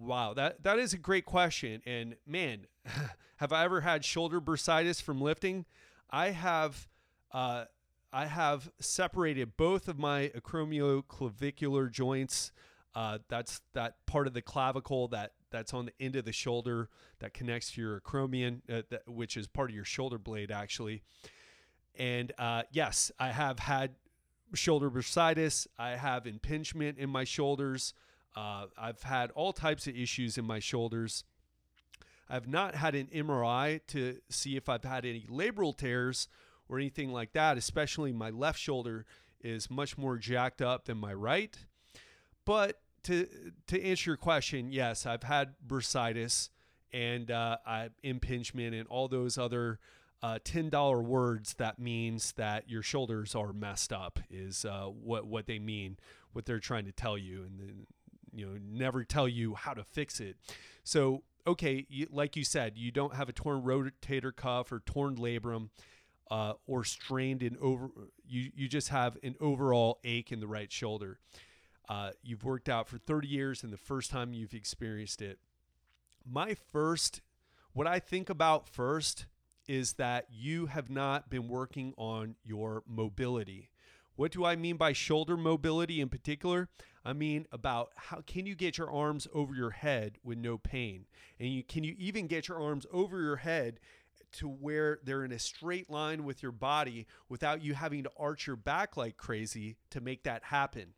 Wow, 0.00 0.32
that, 0.34 0.62
that 0.62 0.78
is 0.78 0.94
a 0.94 0.98
great 0.98 1.26
question. 1.26 1.82
And 1.84 2.16
man, 2.26 2.66
have 3.36 3.52
I 3.52 3.64
ever 3.64 3.82
had 3.82 4.02
shoulder 4.02 4.40
bursitis 4.40 5.02
from 5.02 5.20
lifting? 5.20 5.66
I 6.10 6.30
have 6.30 6.88
uh, 7.32 7.66
I 8.12 8.26
have 8.26 8.70
separated 8.80 9.56
both 9.56 9.86
of 9.88 9.98
my 9.98 10.32
acromioclavicular 10.34 11.92
joints. 11.92 12.50
Uh, 12.94 13.18
that's 13.28 13.60
that 13.74 14.04
part 14.06 14.26
of 14.26 14.34
the 14.34 14.42
clavicle 14.42 15.06
that 15.08 15.32
that's 15.52 15.74
on 15.74 15.86
the 15.86 15.92
end 16.00 16.16
of 16.16 16.24
the 16.24 16.32
shoulder 16.32 16.88
that 17.20 17.34
connects 17.34 17.72
to 17.72 17.80
your 17.80 18.00
acromion, 18.00 18.62
uh, 18.68 18.82
that, 18.90 19.02
which 19.06 19.36
is 19.36 19.46
part 19.46 19.70
of 19.70 19.76
your 19.76 19.84
shoulder 19.84 20.18
blade, 20.18 20.50
actually. 20.50 21.02
And 21.96 22.32
uh, 22.38 22.62
yes, 22.72 23.12
I 23.18 23.28
have 23.28 23.58
had 23.58 23.94
shoulder 24.54 24.90
bursitis. 24.90 25.66
I 25.78 25.90
have 25.90 26.26
impingement 26.26 26.98
in 26.98 27.10
my 27.10 27.24
shoulders. 27.24 27.94
Uh, 28.36 28.66
I've 28.78 29.02
had 29.02 29.30
all 29.32 29.52
types 29.52 29.86
of 29.86 29.96
issues 29.96 30.38
in 30.38 30.44
my 30.44 30.58
shoulders. 30.58 31.24
I've 32.28 32.46
not 32.46 32.76
had 32.76 32.94
an 32.94 33.08
MRI 33.14 33.80
to 33.88 34.18
see 34.28 34.56
if 34.56 34.68
I've 34.68 34.84
had 34.84 35.04
any 35.04 35.26
labral 35.28 35.76
tears 35.76 36.28
or 36.68 36.78
anything 36.78 37.12
like 37.12 37.32
that, 37.32 37.58
especially 37.58 38.12
my 38.12 38.30
left 38.30 38.58
shoulder 38.58 39.04
is 39.40 39.70
much 39.70 39.98
more 39.98 40.16
jacked 40.16 40.62
up 40.62 40.84
than 40.84 40.98
my 40.98 41.12
right. 41.12 41.56
But 42.44 42.80
to 43.04 43.26
to 43.66 43.82
answer 43.82 44.10
your 44.10 44.16
question, 44.16 44.72
yes, 44.72 45.06
I've 45.06 45.22
had 45.24 45.54
bursitis 45.66 46.50
and 46.92 47.30
uh, 47.30 47.58
I, 47.66 47.90
impingement 48.02 48.74
and 48.74 48.86
all 48.88 49.08
those 49.08 49.38
other 49.38 49.78
uh, 50.22 50.38
ten 50.44 50.68
dollar 50.68 51.02
words 51.02 51.54
that 51.54 51.78
means 51.78 52.32
that 52.32 52.68
your 52.68 52.82
shoulders 52.82 53.34
are 53.34 53.52
messed 53.52 53.92
up 53.92 54.20
is 54.30 54.64
uh, 54.64 54.84
what 54.84 55.26
what 55.26 55.46
they 55.46 55.58
mean, 55.58 55.96
what 56.32 56.46
they're 56.46 56.60
trying 56.60 56.84
to 56.84 56.92
tell 56.92 57.16
you, 57.16 57.42
and 57.42 57.58
then 57.58 57.86
you 58.40 58.46
know 58.46 58.58
never 58.62 59.04
tell 59.04 59.28
you 59.28 59.54
how 59.54 59.74
to 59.74 59.84
fix 59.84 60.18
it. 60.20 60.36
So 60.82 61.22
okay, 61.46 61.86
you, 61.88 62.06
like 62.10 62.36
you 62.36 62.44
said, 62.44 62.76
you 62.76 62.90
don't 62.90 63.14
have 63.14 63.28
a 63.28 63.32
torn 63.32 63.62
rotator 63.62 64.34
cuff 64.34 64.72
or 64.72 64.80
torn 64.80 65.16
labrum 65.16 65.68
uh, 66.30 66.54
or 66.66 66.84
strained 66.84 67.42
in 67.42 67.56
over 67.60 67.90
you 68.26 68.50
you 68.54 68.68
just 68.68 68.88
have 68.88 69.18
an 69.22 69.36
overall 69.40 70.00
ache 70.04 70.32
in 70.32 70.40
the 70.40 70.46
right 70.46 70.72
shoulder. 70.72 71.18
Uh, 71.88 72.10
you've 72.22 72.44
worked 72.44 72.68
out 72.68 72.88
for 72.88 72.98
30 72.98 73.26
years 73.26 73.62
and 73.64 73.72
the 73.72 73.76
first 73.76 74.10
time 74.10 74.32
you've 74.32 74.54
experienced 74.54 75.20
it. 75.20 75.38
My 76.24 76.56
first 76.72 77.20
what 77.72 77.86
i 77.86 77.98
think 78.00 78.28
about 78.28 78.68
first 78.68 79.26
is 79.68 79.92
that 79.94 80.26
you 80.30 80.66
have 80.66 80.90
not 80.90 81.30
been 81.30 81.46
working 81.46 81.94
on 81.96 82.34
your 82.42 82.82
mobility 82.86 83.70
what 84.20 84.32
do 84.32 84.44
i 84.44 84.54
mean 84.54 84.76
by 84.76 84.92
shoulder 84.92 85.36
mobility 85.36 86.00
in 86.00 86.08
particular 86.08 86.68
i 87.04 87.12
mean 87.12 87.46
about 87.52 87.90
how 87.96 88.20
can 88.26 88.44
you 88.44 88.54
get 88.54 88.76
your 88.76 88.90
arms 88.90 89.26
over 89.32 89.54
your 89.54 89.70
head 89.70 90.18
with 90.22 90.36
no 90.36 90.58
pain 90.58 91.06
and 91.38 91.48
you 91.48 91.62
can 91.62 91.84
you 91.84 91.94
even 91.98 92.26
get 92.26 92.46
your 92.48 92.60
arms 92.60 92.84
over 92.92 93.22
your 93.22 93.36
head 93.36 93.80
to 94.32 94.48
where 94.48 94.98
they're 95.04 95.24
in 95.24 95.32
a 95.32 95.38
straight 95.38 95.90
line 95.90 96.24
with 96.24 96.42
your 96.42 96.52
body 96.52 97.06
without 97.28 97.62
you 97.62 97.74
having 97.74 98.02
to 98.04 98.10
arch 98.16 98.46
your 98.46 98.56
back 98.56 98.96
like 98.96 99.16
crazy 99.16 99.76
to 99.90 100.00
make 100.00 100.22
that 100.24 100.44
happen. 100.44 100.94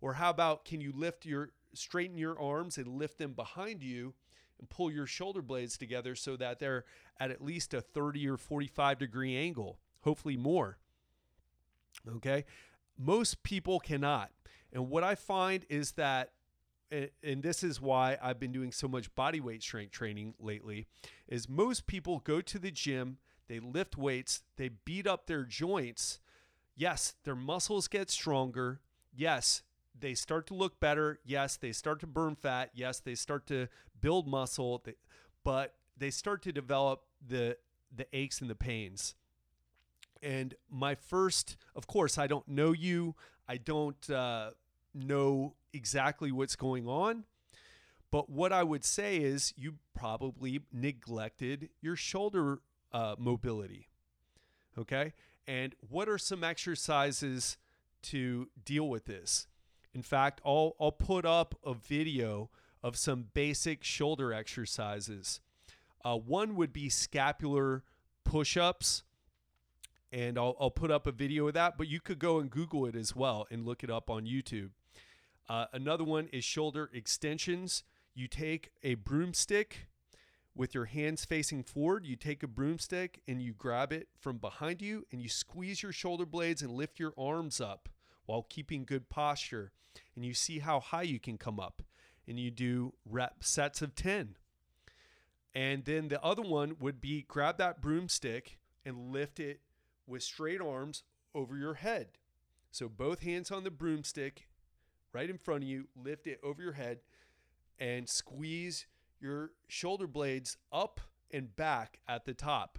Or 0.00 0.14
how 0.14 0.30
about 0.30 0.64
can 0.64 0.80
you 0.80 0.92
lift 0.94 1.26
your 1.26 1.50
straighten 1.74 2.18
your 2.18 2.40
arms 2.40 2.78
and 2.78 2.88
lift 2.88 3.18
them 3.18 3.32
behind 3.32 3.82
you 3.82 4.14
and 4.58 4.68
pull 4.68 4.90
your 4.90 5.06
shoulder 5.06 5.42
blades 5.42 5.76
together 5.76 6.14
so 6.14 6.36
that 6.36 6.58
they're 6.58 6.84
at 7.18 7.30
at 7.30 7.42
least 7.42 7.74
a 7.74 7.80
30 7.80 8.28
or 8.28 8.36
45 8.36 8.98
degree 8.98 9.36
angle, 9.36 9.78
hopefully 10.00 10.36
more. 10.36 10.78
Okay? 12.08 12.44
Most 12.98 13.42
people 13.42 13.80
cannot. 13.80 14.30
And 14.72 14.88
what 14.88 15.02
I 15.04 15.14
find 15.14 15.64
is 15.68 15.92
that 15.92 16.32
and 17.22 17.42
this 17.42 17.62
is 17.62 17.80
why 17.80 18.18
I've 18.20 18.40
been 18.40 18.52
doing 18.52 18.72
so 18.72 18.88
much 18.88 19.14
body 19.14 19.40
weight 19.40 19.62
strength 19.62 19.92
training 19.92 20.34
lately 20.40 20.86
is 21.28 21.48
most 21.48 21.86
people 21.86 22.18
go 22.18 22.40
to 22.40 22.58
the 22.58 22.70
gym, 22.70 23.18
they 23.48 23.60
lift 23.60 23.96
weights, 23.96 24.42
they 24.56 24.70
beat 24.84 25.06
up 25.06 25.26
their 25.26 25.44
joints. 25.44 26.18
Yes, 26.76 27.14
their 27.24 27.36
muscles 27.36 27.86
get 27.88 28.10
stronger. 28.10 28.80
Yes, 29.14 29.62
they 29.98 30.14
start 30.14 30.46
to 30.48 30.54
look 30.54 30.80
better. 30.80 31.20
Yes, 31.24 31.56
they 31.56 31.72
start 31.72 32.00
to 32.00 32.06
burn 32.06 32.34
fat. 32.34 32.70
Yes, 32.74 33.00
they 33.00 33.14
start 33.14 33.46
to 33.48 33.68
build 34.00 34.26
muscle, 34.26 34.82
but 35.44 35.74
they 35.96 36.10
start 36.10 36.42
to 36.42 36.52
develop 36.52 37.04
the 37.24 37.56
the 37.94 38.06
aches 38.12 38.40
and 38.40 38.48
the 38.48 38.54
pains. 38.54 39.14
And 40.22 40.54
my 40.70 40.94
first, 40.94 41.56
of 41.74 41.86
course, 41.86 42.18
I 42.18 42.26
don't 42.26 42.46
know 42.46 42.72
you. 42.72 43.14
I 43.48 43.56
don't 43.56 44.10
uh, 44.10 44.50
know 44.94 45.54
exactly 45.72 46.30
what's 46.30 46.56
going 46.56 46.86
on. 46.86 47.24
But 48.10 48.28
what 48.28 48.52
I 48.52 48.62
would 48.62 48.84
say 48.84 49.18
is 49.18 49.54
you 49.56 49.74
probably 49.94 50.60
neglected 50.72 51.70
your 51.80 51.96
shoulder 51.96 52.60
uh, 52.92 53.14
mobility. 53.18 53.88
Okay. 54.78 55.12
And 55.46 55.74
what 55.88 56.08
are 56.08 56.18
some 56.18 56.44
exercises 56.44 57.56
to 58.02 58.48
deal 58.64 58.88
with 58.88 59.04
this? 59.04 59.46
In 59.94 60.02
fact, 60.02 60.40
I'll, 60.44 60.76
I'll 60.80 60.92
put 60.92 61.24
up 61.24 61.54
a 61.64 61.74
video 61.74 62.50
of 62.82 62.96
some 62.96 63.26
basic 63.34 63.84
shoulder 63.84 64.32
exercises. 64.32 65.40
Uh, 66.04 66.16
one 66.16 66.56
would 66.56 66.72
be 66.72 66.88
scapular 66.88 67.84
push 68.24 68.56
ups. 68.56 69.02
And 70.12 70.38
I'll, 70.38 70.56
I'll 70.60 70.70
put 70.70 70.90
up 70.90 71.06
a 71.06 71.12
video 71.12 71.46
of 71.46 71.54
that, 71.54 71.78
but 71.78 71.88
you 71.88 72.00
could 72.00 72.18
go 72.18 72.40
and 72.40 72.50
Google 72.50 72.86
it 72.86 72.96
as 72.96 73.14
well 73.14 73.46
and 73.50 73.64
look 73.64 73.84
it 73.84 73.90
up 73.90 74.10
on 74.10 74.24
YouTube. 74.24 74.70
Uh, 75.48 75.66
another 75.72 76.04
one 76.04 76.28
is 76.32 76.44
shoulder 76.44 76.90
extensions. 76.92 77.84
You 78.14 78.28
take 78.28 78.70
a 78.82 78.94
broomstick 78.94 79.88
with 80.54 80.74
your 80.74 80.86
hands 80.86 81.24
facing 81.24 81.62
forward. 81.62 82.06
You 82.06 82.16
take 82.16 82.42
a 82.42 82.48
broomstick 82.48 83.22
and 83.26 83.40
you 83.42 83.52
grab 83.52 83.92
it 83.92 84.08
from 84.18 84.38
behind 84.38 84.82
you 84.82 85.06
and 85.10 85.22
you 85.22 85.28
squeeze 85.28 85.82
your 85.82 85.92
shoulder 85.92 86.26
blades 86.26 86.62
and 86.62 86.72
lift 86.72 86.98
your 86.98 87.14
arms 87.16 87.60
up 87.60 87.88
while 88.26 88.46
keeping 88.48 88.84
good 88.84 89.08
posture. 89.08 89.72
And 90.14 90.24
you 90.24 90.34
see 90.34 90.58
how 90.58 90.80
high 90.80 91.02
you 91.02 91.18
can 91.18 91.38
come 91.38 91.58
up. 91.58 91.82
And 92.28 92.38
you 92.38 92.50
do 92.50 92.94
rep 93.04 93.42
sets 93.42 93.82
of 93.82 93.94
10. 93.94 94.36
And 95.54 95.84
then 95.84 96.08
the 96.08 96.22
other 96.22 96.42
one 96.42 96.76
would 96.78 97.00
be 97.00 97.24
grab 97.26 97.58
that 97.58 97.80
broomstick 97.80 98.58
and 98.84 99.10
lift 99.12 99.40
it 99.40 99.60
with 100.10 100.22
straight 100.22 100.60
arms 100.60 101.02
over 101.34 101.56
your 101.56 101.74
head. 101.74 102.08
So 102.70 102.88
both 102.88 103.20
hands 103.20 103.50
on 103.50 103.64
the 103.64 103.70
broomstick 103.70 104.46
right 105.12 105.28
in 105.28 105.38
front 105.38 105.64
of 105.64 105.68
you, 105.68 105.88
lift 105.96 106.26
it 106.26 106.40
over 106.42 106.62
your 106.62 106.72
head, 106.72 107.00
and 107.78 108.08
squeeze 108.08 108.86
your 109.20 109.50
shoulder 109.68 110.06
blades 110.06 110.56
up 110.72 111.00
and 111.30 111.54
back 111.56 112.00
at 112.08 112.24
the 112.24 112.34
top. 112.34 112.78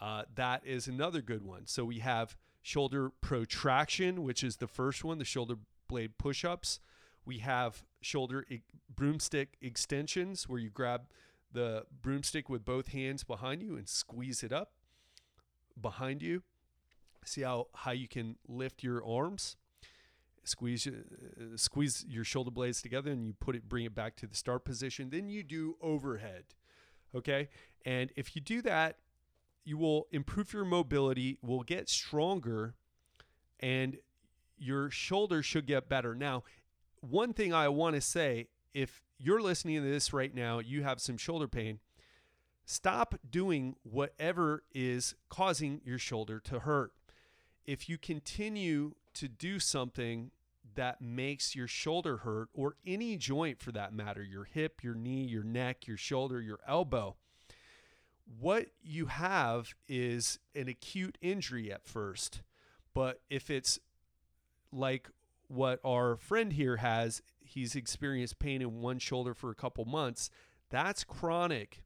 Uh, 0.00 0.22
that 0.34 0.66
is 0.66 0.88
another 0.88 1.22
good 1.22 1.42
one. 1.42 1.66
So 1.66 1.84
we 1.84 2.00
have 2.00 2.36
shoulder 2.62 3.10
protraction, 3.20 4.22
which 4.22 4.42
is 4.42 4.56
the 4.56 4.66
first 4.66 5.04
one, 5.04 5.18
the 5.18 5.24
shoulder 5.24 5.56
blade 5.88 6.18
push 6.18 6.44
ups. 6.44 6.80
We 7.24 7.38
have 7.38 7.84
shoulder 8.00 8.44
e- 8.48 8.62
broomstick 8.94 9.56
extensions, 9.60 10.48
where 10.48 10.60
you 10.60 10.70
grab 10.70 11.02
the 11.52 11.86
broomstick 12.02 12.48
with 12.48 12.64
both 12.64 12.88
hands 12.88 13.24
behind 13.24 13.62
you 13.62 13.76
and 13.76 13.88
squeeze 13.88 14.42
it 14.42 14.52
up 14.52 14.72
behind 15.80 16.22
you. 16.22 16.42
See 17.24 17.42
how 17.42 17.68
high 17.74 17.94
you 17.94 18.08
can 18.08 18.36
lift 18.46 18.82
your 18.82 19.04
arms 19.04 19.56
squeeze 20.46 20.86
uh, 20.86 21.56
squeeze 21.56 22.04
your 22.08 22.24
shoulder 22.24 22.50
blades 22.50 22.80
together 22.80 23.10
and 23.10 23.26
you 23.26 23.34
put 23.34 23.56
it 23.56 23.68
bring 23.68 23.84
it 23.84 23.94
back 23.94 24.16
to 24.16 24.26
the 24.26 24.34
start 24.36 24.64
position 24.64 25.10
then 25.10 25.28
you 25.28 25.42
do 25.42 25.76
overhead 25.82 26.44
okay 27.14 27.48
and 27.84 28.12
if 28.16 28.34
you 28.36 28.40
do 28.40 28.62
that 28.62 28.96
you 29.64 29.76
will 29.76 30.06
improve 30.12 30.52
your 30.52 30.64
mobility 30.64 31.38
will 31.42 31.62
get 31.62 31.88
stronger 31.88 32.74
and 33.58 33.98
your 34.56 34.90
shoulder 34.90 35.42
should 35.42 35.66
get 35.66 35.88
better 35.88 36.14
now 36.14 36.44
one 37.00 37.32
thing 37.32 37.52
i 37.52 37.68
want 37.68 37.94
to 37.94 38.00
say 38.00 38.46
if 38.72 39.02
you're 39.18 39.42
listening 39.42 39.82
to 39.82 39.88
this 39.88 40.12
right 40.12 40.34
now 40.34 40.58
you 40.60 40.82
have 40.82 41.00
some 41.00 41.16
shoulder 41.16 41.48
pain 41.48 41.80
stop 42.66 43.14
doing 43.28 43.76
whatever 43.82 44.62
is 44.74 45.14
causing 45.30 45.80
your 45.84 45.98
shoulder 45.98 46.38
to 46.40 46.60
hurt 46.60 46.92
if 47.66 47.88
you 47.88 47.98
continue 47.98 48.94
to 49.14 49.28
do 49.28 49.58
something 49.58 50.30
that 50.74 51.00
makes 51.00 51.54
your 51.56 51.66
shoulder 51.66 52.18
hurt 52.18 52.48
or 52.54 52.76
any 52.86 53.16
joint 53.16 53.60
for 53.60 53.72
that 53.72 53.92
matter, 53.92 54.22
your 54.22 54.44
hip, 54.44 54.82
your 54.84 54.94
knee, 54.94 55.24
your 55.24 55.42
neck, 55.42 55.86
your 55.86 55.96
shoulder, 55.96 56.40
your 56.40 56.60
elbow, 56.66 57.16
what 58.38 58.66
you 58.82 59.06
have 59.06 59.74
is 59.88 60.38
an 60.54 60.68
acute 60.68 61.16
injury 61.20 61.72
at 61.72 61.86
first. 61.86 62.42
But 62.94 63.20
if 63.30 63.50
it's 63.50 63.78
like 64.72 65.08
what 65.48 65.80
our 65.84 66.16
friend 66.16 66.52
here 66.52 66.76
has, 66.78 67.22
he's 67.40 67.74
experienced 67.74 68.38
pain 68.38 68.60
in 68.60 68.80
one 68.80 68.98
shoulder 68.98 69.32
for 69.34 69.50
a 69.50 69.54
couple 69.54 69.84
months, 69.84 70.30
that's 70.70 71.04
chronic. 71.04 71.84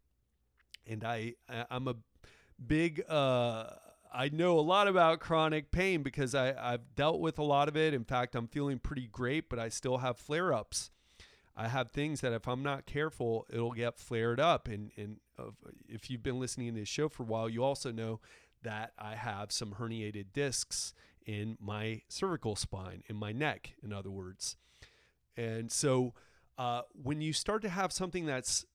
And 0.86 1.04
I 1.04 1.34
I'm 1.70 1.88
a 1.88 1.96
big 2.64 3.02
uh 3.08 3.64
I 4.12 4.28
know 4.28 4.58
a 4.58 4.60
lot 4.60 4.88
about 4.88 5.20
chronic 5.20 5.70
pain 5.70 6.02
because 6.02 6.34
I, 6.34 6.54
I've 6.58 6.94
dealt 6.96 7.20
with 7.20 7.38
a 7.38 7.44
lot 7.44 7.68
of 7.68 7.76
it. 7.76 7.94
In 7.94 8.04
fact, 8.04 8.34
I'm 8.34 8.48
feeling 8.48 8.78
pretty 8.80 9.06
great, 9.06 9.48
but 9.48 9.58
I 9.58 9.68
still 9.68 9.98
have 9.98 10.18
flare 10.18 10.52
ups. 10.52 10.90
I 11.56 11.68
have 11.68 11.90
things 11.90 12.20
that 12.22 12.32
if 12.32 12.48
I'm 12.48 12.62
not 12.62 12.86
careful, 12.86 13.46
it'll 13.50 13.72
get 13.72 13.98
flared 13.98 14.40
up. 14.40 14.66
And, 14.66 14.90
and 14.96 15.18
uh, 15.38 15.50
if 15.88 16.10
you've 16.10 16.22
been 16.22 16.40
listening 16.40 16.74
to 16.74 16.80
this 16.80 16.88
show 16.88 17.08
for 17.08 17.22
a 17.22 17.26
while, 17.26 17.48
you 17.48 17.62
also 17.62 17.92
know 17.92 18.20
that 18.62 18.92
I 18.98 19.14
have 19.14 19.52
some 19.52 19.74
herniated 19.78 20.32
discs 20.32 20.92
in 21.24 21.56
my 21.60 22.02
cervical 22.08 22.56
spine, 22.56 23.02
in 23.08 23.16
my 23.16 23.30
neck, 23.32 23.74
in 23.82 23.92
other 23.92 24.10
words. 24.10 24.56
And 25.36 25.70
so 25.70 26.14
uh, 26.58 26.82
when 26.92 27.20
you 27.20 27.32
start 27.32 27.62
to 27.62 27.68
have 27.68 27.92
something 27.92 28.26
that's 28.26 28.66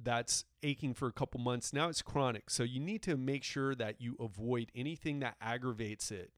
that's 0.00 0.44
aching 0.62 0.94
for 0.94 1.06
a 1.08 1.12
couple 1.12 1.40
months. 1.40 1.72
Now 1.72 1.88
it's 1.88 2.02
chronic. 2.02 2.50
So 2.50 2.62
you 2.62 2.80
need 2.80 3.02
to 3.02 3.16
make 3.16 3.44
sure 3.44 3.74
that 3.74 4.00
you 4.00 4.16
avoid 4.18 4.70
anything 4.74 5.20
that 5.20 5.36
aggravates 5.40 6.10
it. 6.10 6.30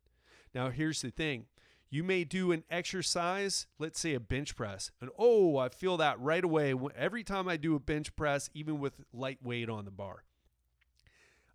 Now, 0.54 0.70
here's 0.70 1.02
the 1.02 1.10
thing 1.10 1.46
you 1.90 2.02
may 2.02 2.24
do 2.24 2.50
an 2.52 2.64
exercise, 2.70 3.66
let's 3.78 4.00
say 4.00 4.14
a 4.14 4.20
bench 4.20 4.56
press, 4.56 4.90
and 5.00 5.10
oh, 5.18 5.56
I 5.56 5.68
feel 5.68 5.96
that 5.98 6.20
right 6.20 6.42
away 6.42 6.74
every 6.96 7.22
time 7.22 7.48
I 7.48 7.56
do 7.56 7.74
a 7.76 7.80
bench 7.80 8.14
press, 8.16 8.50
even 8.54 8.80
with 8.80 9.00
light 9.12 9.38
weight 9.42 9.68
on 9.68 9.84
the 9.84 9.90
bar. 9.90 10.24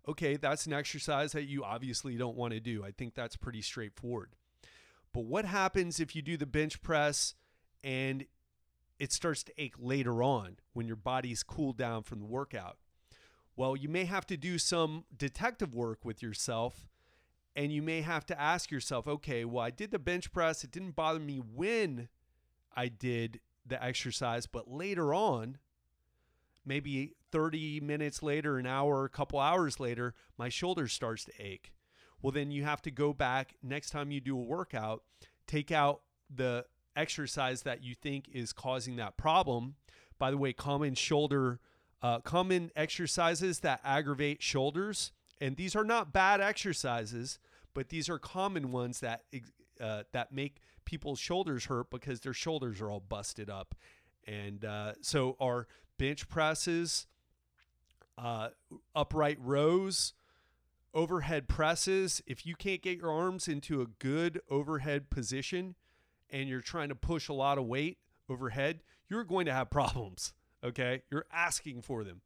Okay, 0.08 0.36
that's 0.36 0.66
an 0.66 0.72
exercise 0.72 1.32
that 1.32 1.44
you 1.44 1.62
obviously 1.62 2.16
don't 2.16 2.36
want 2.36 2.54
to 2.54 2.60
do. 2.60 2.84
I 2.84 2.90
think 2.90 3.14
that's 3.14 3.36
pretty 3.36 3.62
straightforward. 3.62 4.30
But 5.12 5.24
what 5.24 5.44
happens 5.44 6.00
if 6.00 6.16
you 6.16 6.22
do 6.22 6.36
the 6.36 6.46
bench 6.46 6.82
press 6.82 7.34
and 7.84 8.24
it 9.02 9.10
starts 9.10 9.42
to 9.42 9.52
ache 9.60 9.74
later 9.80 10.22
on 10.22 10.58
when 10.74 10.86
your 10.86 10.94
body's 10.94 11.42
cooled 11.42 11.76
down 11.76 12.04
from 12.04 12.20
the 12.20 12.24
workout. 12.24 12.78
Well, 13.56 13.74
you 13.74 13.88
may 13.88 14.04
have 14.04 14.28
to 14.28 14.36
do 14.36 14.58
some 14.58 15.06
detective 15.16 15.74
work 15.74 16.04
with 16.04 16.22
yourself 16.22 16.86
and 17.56 17.72
you 17.72 17.82
may 17.82 18.02
have 18.02 18.24
to 18.26 18.40
ask 18.40 18.70
yourself, 18.70 19.08
okay, 19.08 19.44
well, 19.44 19.64
I 19.64 19.70
did 19.70 19.90
the 19.90 19.98
bench 19.98 20.32
press. 20.32 20.62
It 20.62 20.70
didn't 20.70 20.94
bother 20.94 21.18
me 21.18 21.38
when 21.38 22.10
I 22.76 22.86
did 22.86 23.40
the 23.66 23.82
exercise, 23.82 24.46
but 24.46 24.70
later 24.70 25.12
on, 25.12 25.58
maybe 26.64 27.16
30 27.32 27.80
minutes 27.80 28.22
later, 28.22 28.56
an 28.56 28.66
hour, 28.66 29.04
a 29.04 29.10
couple 29.10 29.40
hours 29.40 29.80
later, 29.80 30.14
my 30.38 30.48
shoulder 30.48 30.86
starts 30.86 31.24
to 31.24 31.32
ache. 31.40 31.72
Well, 32.22 32.30
then 32.30 32.52
you 32.52 32.62
have 32.62 32.82
to 32.82 32.92
go 32.92 33.12
back 33.12 33.56
next 33.64 33.90
time 33.90 34.12
you 34.12 34.20
do 34.20 34.38
a 34.38 34.42
workout, 34.44 35.02
take 35.48 35.72
out 35.72 36.02
the 36.32 36.66
exercise 36.96 37.62
that 37.62 37.82
you 37.82 37.94
think 37.94 38.28
is 38.32 38.52
causing 38.52 38.96
that 38.96 39.16
problem. 39.16 39.76
By 40.18 40.30
the 40.30 40.38
way, 40.38 40.52
common 40.52 40.94
shoulder, 40.94 41.60
uh, 42.00 42.20
common 42.20 42.70
exercises 42.76 43.60
that 43.60 43.80
aggravate 43.84 44.42
shoulders, 44.42 45.12
and 45.40 45.56
these 45.56 45.74
are 45.74 45.84
not 45.84 46.12
bad 46.12 46.40
exercises, 46.40 47.38
but 47.74 47.88
these 47.88 48.08
are 48.08 48.18
common 48.18 48.70
ones 48.70 49.00
that 49.00 49.24
uh, 49.80 50.04
that 50.12 50.32
make 50.32 50.60
people's 50.84 51.18
shoulders 51.18 51.66
hurt 51.66 51.90
because 51.90 52.20
their 52.20 52.32
shoulders 52.32 52.80
are 52.80 52.90
all 52.90 53.00
busted 53.00 53.50
up. 53.50 53.74
And 54.26 54.64
uh, 54.64 54.92
so, 55.00 55.36
our 55.40 55.66
bench 55.98 56.28
presses, 56.28 57.06
uh, 58.16 58.50
upright 58.94 59.38
rows, 59.40 60.14
overhead 60.94 61.48
presses. 61.48 62.22
If 62.26 62.46
you 62.46 62.54
can't 62.54 62.82
get 62.82 62.98
your 62.98 63.10
arms 63.10 63.48
into 63.48 63.80
a 63.80 63.86
good 63.86 64.40
overhead 64.48 65.10
position, 65.10 65.74
and 66.32 66.48
you're 66.48 66.60
trying 66.60 66.88
to 66.88 66.94
push 66.94 67.28
a 67.28 67.32
lot 67.32 67.58
of 67.58 67.66
weight 67.66 67.98
overhead, 68.28 68.80
you're 69.08 69.24
going 69.24 69.46
to 69.46 69.52
have 69.52 69.70
problems. 69.70 70.32
Okay. 70.64 71.02
You're 71.10 71.26
asking 71.32 71.82
for 71.82 72.02
them. 72.04 72.22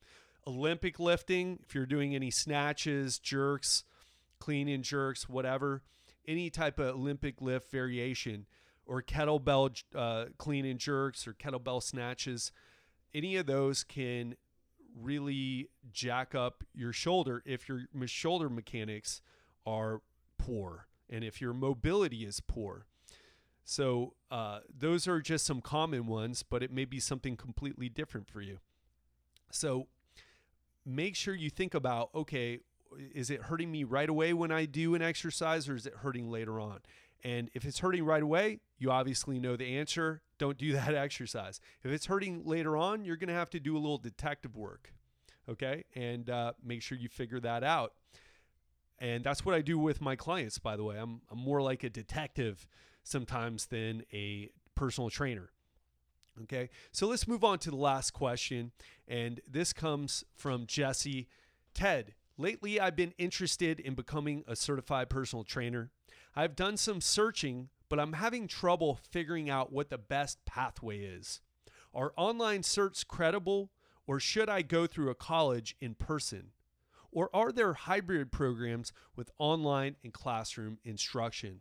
Olympic 0.46 1.00
lifting, 1.00 1.58
if 1.66 1.74
you're 1.74 1.86
doing 1.86 2.14
any 2.14 2.30
snatches, 2.30 3.18
jerks, 3.18 3.82
clean 4.38 4.68
and 4.68 4.84
jerks, 4.84 5.28
whatever, 5.28 5.82
any 6.28 6.50
type 6.50 6.78
of 6.78 6.94
Olympic 6.94 7.40
lift 7.42 7.70
variation, 7.70 8.46
or 8.86 9.02
kettlebell 9.02 9.82
uh, 9.94 10.26
clean 10.38 10.64
and 10.64 10.78
jerks 10.78 11.26
or 11.26 11.32
kettlebell 11.34 11.82
snatches, 11.82 12.52
any 13.12 13.36
of 13.36 13.46
those 13.46 13.82
can 13.82 14.36
really 14.94 15.68
jack 15.92 16.34
up 16.34 16.62
your 16.74 16.92
shoulder 16.92 17.42
if 17.44 17.68
your 17.68 17.80
shoulder 18.06 18.48
mechanics 18.48 19.20
are 19.66 20.00
poor 20.38 20.86
and 21.10 21.24
if 21.24 21.40
your 21.40 21.52
mobility 21.52 22.24
is 22.24 22.40
poor. 22.40 22.86
So, 23.68 24.14
uh, 24.30 24.60
those 24.78 25.08
are 25.08 25.20
just 25.20 25.44
some 25.44 25.60
common 25.60 26.06
ones, 26.06 26.44
but 26.48 26.62
it 26.62 26.70
may 26.70 26.84
be 26.84 27.00
something 27.00 27.36
completely 27.36 27.88
different 27.88 28.28
for 28.28 28.40
you. 28.40 28.58
So, 29.50 29.88
make 30.84 31.16
sure 31.16 31.34
you 31.34 31.50
think 31.50 31.74
about 31.74 32.10
okay, 32.14 32.60
is 33.12 33.28
it 33.28 33.42
hurting 33.42 33.70
me 33.70 33.82
right 33.82 34.08
away 34.08 34.32
when 34.32 34.52
I 34.52 34.66
do 34.66 34.94
an 34.94 35.02
exercise 35.02 35.68
or 35.68 35.74
is 35.74 35.84
it 35.84 35.94
hurting 35.96 36.30
later 36.30 36.60
on? 36.60 36.78
And 37.24 37.50
if 37.54 37.64
it's 37.64 37.80
hurting 37.80 38.04
right 38.04 38.22
away, 38.22 38.60
you 38.78 38.92
obviously 38.92 39.40
know 39.40 39.56
the 39.56 39.76
answer. 39.76 40.22
Don't 40.38 40.56
do 40.56 40.72
that 40.74 40.94
exercise. 40.94 41.60
If 41.82 41.90
it's 41.90 42.06
hurting 42.06 42.44
later 42.44 42.76
on, 42.76 43.04
you're 43.04 43.16
going 43.16 43.28
to 43.28 43.34
have 43.34 43.50
to 43.50 43.60
do 43.60 43.76
a 43.76 43.80
little 43.80 43.98
detective 43.98 44.56
work. 44.56 44.92
Okay. 45.48 45.84
And 45.96 46.30
uh, 46.30 46.52
make 46.64 46.82
sure 46.82 46.96
you 46.96 47.08
figure 47.08 47.40
that 47.40 47.64
out. 47.64 47.94
And 48.98 49.24
that's 49.24 49.44
what 49.44 49.56
I 49.56 49.60
do 49.60 49.76
with 49.76 50.00
my 50.00 50.14
clients, 50.14 50.58
by 50.58 50.76
the 50.76 50.84
way. 50.84 50.96
I'm, 50.98 51.20
I'm 51.30 51.38
more 51.38 51.60
like 51.60 51.84
a 51.84 51.90
detective 51.90 52.66
sometimes 53.06 53.66
than 53.66 54.02
a 54.12 54.50
personal 54.74 55.10
trainer. 55.10 55.50
Okay. 56.42 56.70
So 56.90 57.06
let's 57.06 57.28
move 57.28 57.44
on 57.44 57.58
to 57.60 57.70
the 57.70 57.76
last 57.76 58.10
question. 58.10 58.72
And 59.06 59.40
this 59.48 59.72
comes 59.72 60.24
from 60.34 60.66
Jesse. 60.66 61.28
Ted, 61.72 62.14
lately 62.36 62.80
I've 62.80 62.96
been 62.96 63.14
interested 63.16 63.78
in 63.78 63.94
becoming 63.94 64.44
a 64.48 64.56
certified 64.56 65.08
personal 65.08 65.44
trainer. 65.44 65.90
I've 66.34 66.56
done 66.56 66.76
some 66.76 67.00
searching, 67.00 67.68
but 67.88 68.00
I'm 68.00 68.14
having 68.14 68.48
trouble 68.48 68.98
figuring 69.10 69.48
out 69.48 69.72
what 69.72 69.88
the 69.88 69.98
best 69.98 70.44
pathway 70.44 70.98
is. 70.98 71.40
Are 71.94 72.12
online 72.16 72.62
certs 72.62 73.06
credible, 73.06 73.70
or 74.06 74.18
should 74.20 74.50
I 74.50 74.62
go 74.62 74.86
through 74.86 75.10
a 75.10 75.14
college 75.14 75.76
in 75.80 75.94
person? 75.94 76.48
Or 77.12 77.30
are 77.32 77.52
there 77.52 77.72
hybrid 77.72 78.32
programs 78.32 78.92
with 79.14 79.30
online 79.38 79.96
and 80.02 80.12
classroom 80.12 80.78
instruction? 80.84 81.60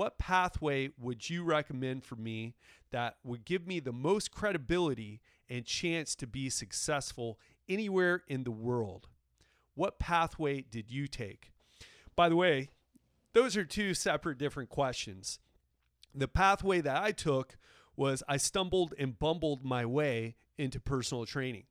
What 0.00 0.16
pathway 0.16 0.92
would 0.98 1.28
you 1.28 1.44
recommend 1.44 2.04
for 2.04 2.16
me 2.16 2.54
that 2.90 3.16
would 3.22 3.44
give 3.44 3.66
me 3.66 3.80
the 3.80 3.92
most 3.92 4.30
credibility 4.30 5.20
and 5.46 5.66
chance 5.66 6.14
to 6.14 6.26
be 6.26 6.48
successful 6.48 7.38
anywhere 7.68 8.22
in 8.26 8.44
the 8.44 8.50
world? 8.50 9.08
What 9.74 9.98
pathway 9.98 10.62
did 10.62 10.90
you 10.90 11.06
take? 11.06 11.52
By 12.16 12.30
the 12.30 12.36
way, 12.36 12.70
those 13.34 13.58
are 13.58 13.64
two 13.66 13.92
separate 13.92 14.38
different 14.38 14.70
questions. 14.70 15.38
The 16.14 16.28
pathway 16.28 16.80
that 16.80 16.96
I 16.96 17.12
took 17.12 17.58
was 17.94 18.22
I 18.26 18.38
stumbled 18.38 18.94
and 18.98 19.18
bumbled 19.18 19.66
my 19.66 19.84
way 19.84 20.34
into 20.56 20.80
personal 20.80 21.26
training. 21.26 21.64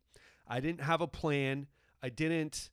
I 0.48 0.60
didn't 0.60 0.82
have 0.82 1.02
a 1.02 1.08
plan. 1.08 1.66
I 2.04 2.10
didn't 2.10 2.70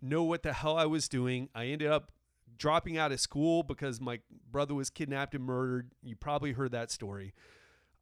know 0.00 0.22
what 0.22 0.42
the 0.42 0.54
hell 0.54 0.78
I 0.78 0.86
was 0.86 1.10
doing. 1.10 1.50
I 1.54 1.66
ended 1.66 1.88
up 1.90 2.10
dropping 2.58 2.98
out 2.98 3.12
of 3.12 3.20
school 3.20 3.62
because 3.62 4.00
my 4.00 4.20
brother 4.50 4.74
was 4.74 4.90
kidnapped 4.90 5.34
and 5.34 5.44
murdered. 5.44 5.90
You 6.02 6.16
probably 6.16 6.52
heard 6.52 6.72
that 6.72 6.90
story. 6.90 7.34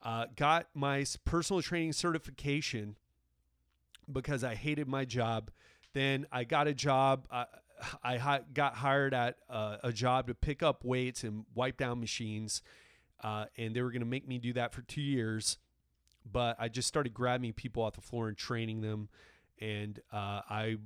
Uh, 0.02 0.26
got 0.36 0.66
my 0.74 1.04
personal 1.24 1.62
training 1.62 1.92
certification 1.92 2.96
because 4.10 4.42
I 4.42 4.54
hated 4.54 4.88
my 4.88 5.04
job. 5.04 5.50
Then 5.92 6.26
I 6.32 6.44
got 6.44 6.66
a 6.66 6.74
job. 6.74 7.26
I 8.02 8.16
hi- 8.16 8.42
got 8.52 8.74
hired 8.74 9.14
at 9.14 9.36
uh, 9.48 9.78
a 9.82 9.92
job 9.92 10.28
to 10.28 10.34
pick 10.34 10.62
up 10.62 10.84
weights 10.84 11.24
and 11.24 11.44
wipe 11.54 11.76
down 11.76 12.00
machines, 12.00 12.62
uh, 13.22 13.46
and 13.56 13.74
they 13.74 13.82
were 13.82 13.90
going 13.90 14.00
to 14.00 14.06
make 14.06 14.26
me 14.26 14.38
do 14.38 14.52
that 14.54 14.72
for 14.72 14.82
two 14.82 15.00
years. 15.00 15.58
But 16.30 16.56
I 16.58 16.68
just 16.68 16.88
started 16.88 17.12
grabbing 17.12 17.52
people 17.52 17.82
off 17.82 17.94
the 17.94 18.00
floor 18.00 18.28
and 18.28 18.36
training 18.36 18.80
them, 18.80 19.08
and 19.60 19.98
uh, 20.12 20.42
I 20.48 20.76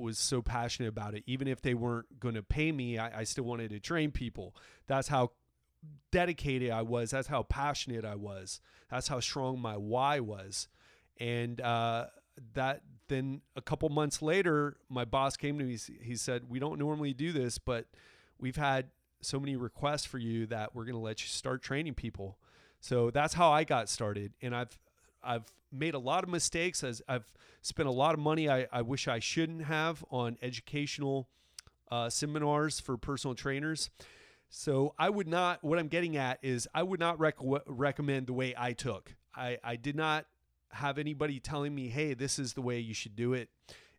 was 0.00 0.18
so 0.18 0.42
passionate 0.42 0.88
about 0.88 1.14
it. 1.14 1.22
Even 1.26 1.48
if 1.48 1.62
they 1.62 1.74
weren't 1.74 2.18
going 2.18 2.34
to 2.34 2.42
pay 2.42 2.72
me, 2.72 2.98
I, 2.98 3.20
I 3.20 3.24
still 3.24 3.44
wanted 3.44 3.70
to 3.70 3.80
train 3.80 4.10
people. 4.10 4.54
That's 4.86 5.08
how 5.08 5.32
dedicated 6.10 6.70
I 6.70 6.82
was. 6.82 7.10
That's 7.10 7.28
how 7.28 7.42
passionate 7.44 8.04
I 8.04 8.14
was. 8.14 8.60
That's 8.90 9.08
how 9.08 9.20
strong 9.20 9.60
my 9.60 9.76
why 9.76 10.20
was, 10.20 10.68
and 11.18 11.60
uh, 11.60 12.06
that 12.54 12.82
then 13.08 13.42
a 13.56 13.62
couple 13.62 13.88
months 13.88 14.20
later, 14.20 14.76
my 14.88 15.04
boss 15.04 15.36
came 15.36 15.58
to 15.58 15.64
me. 15.64 15.78
He 16.02 16.16
said, 16.16 16.48
"We 16.48 16.58
don't 16.58 16.78
normally 16.78 17.14
do 17.14 17.32
this, 17.32 17.58
but 17.58 17.86
we've 18.38 18.56
had 18.56 18.90
so 19.22 19.38
many 19.38 19.56
requests 19.56 20.06
for 20.06 20.18
you 20.18 20.46
that 20.46 20.74
we're 20.74 20.84
going 20.84 20.94
to 20.94 21.00
let 21.00 21.22
you 21.22 21.28
start 21.28 21.62
training 21.62 21.94
people." 21.94 22.38
So 22.80 23.10
that's 23.10 23.34
how 23.34 23.52
I 23.52 23.64
got 23.64 23.88
started, 23.88 24.32
and 24.42 24.56
I've 24.56 24.78
I've 25.22 25.44
made 25.72 25.94
a 25.94 25.98
lot 25.98 26.24
of 26.24 26.30
mistakes. 26.30 26.82
As 26.82 27.02
I've 27.08 27.32
spent 27.62 27.88
a 27.88 27.92
lot 27.92 28.14
of 28.14 28.20
money 28.20 28.48
I, 28.48 28.66
I 28.72 28.82
wish 28.82 29.08
I 29.08 29.18
shouldn't 29.18 29.64
have 29.64 30.04
on 30.10 30.36
educational 30.42 31.28
uh, 31.90 32.08
seminars 32.08 32.80
for 32.80 32.96
personal 32.96 33.34
trainers. 33.34 33.90
So 34.48 34.94
I 34.98 35.10
would 35.10 35.28
not. 35.28 35.62
What 35.62 35.78
I'm 35.78 35.88
getting 35.88 36.16
at 36.16 36.38
is 36.42 36.68
I 36.74 36.82
would 36.82 37.00
not 37.00 37.18
rec- 37.20 37.36
recommend 37.66 38.26
the 38.26 38.32
way 38.32 38.54
I 38.56 38.72
took. 38.72 39.14
I, 39.34 39.58
I 39.62 39.76
did 39.76 39.94
not 39.94 40.26
have 40.72 40.98
anybody 40.98 41.38
telling 41.40 41.74
me, 41.74 41.88
hey, 41.88 42.14
this 42.14 42.38
is 42.38 42.54
the 42.54 42.62
way 42.62 42.78
you 42.78 42.94
should 42.94 43.16
do 43.16 43.32
it. 43.32 43.48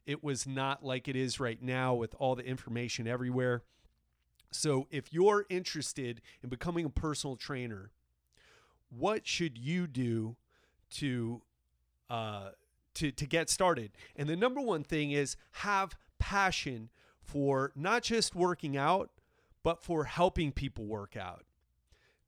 It 0.06 0.24
was 0.24 0.48
not 0.48 0.84
like 0.84 1.08
it 1.08 1.16
is 1.16 1.40
right 1.40 1.62
now 1.62 1.94
with 1.94 2.16
all 2.18 2.36
the 2.36 2.44
information 2.44 3.08
everywhere. 3.08 3.64
So, 4.52 4.88
if 4.92 5.14
you're 5.14 5.46
interested 5.50 6.22
in 6.44 6.50
becoming 6.50 6.86
a 6.86 6.90
personal 6.90 7.38
trainer, 7.38 7.92
what 8.90 9.26
should 9.26 9.58
you 9.58 9.88
do 9.88 10.36
to 10.92 11.42
uh, 12.10 12.52
to 12.96 13.12
to 13.12 13.26
get 13.26 13.50
started? 13.50 13.92
And 14.16 14.28
the 14.30 14.36
number 14.36 14.62
one 14.62 14.84
thing 14.84 15.12
is 15.12 15.36
have 15.52 15.98
passion 16.20 16.90
for 17.22 17.72
not 17.76 18.04
just 18.04 18.36
working 18.36 18.78
out, 18.78 19.10
but 19.64 19.84
for 19.84 20.06
helping 20.06 20.52
people 20.52 20.86
work 20.86 21.16
out. 21.16 21.46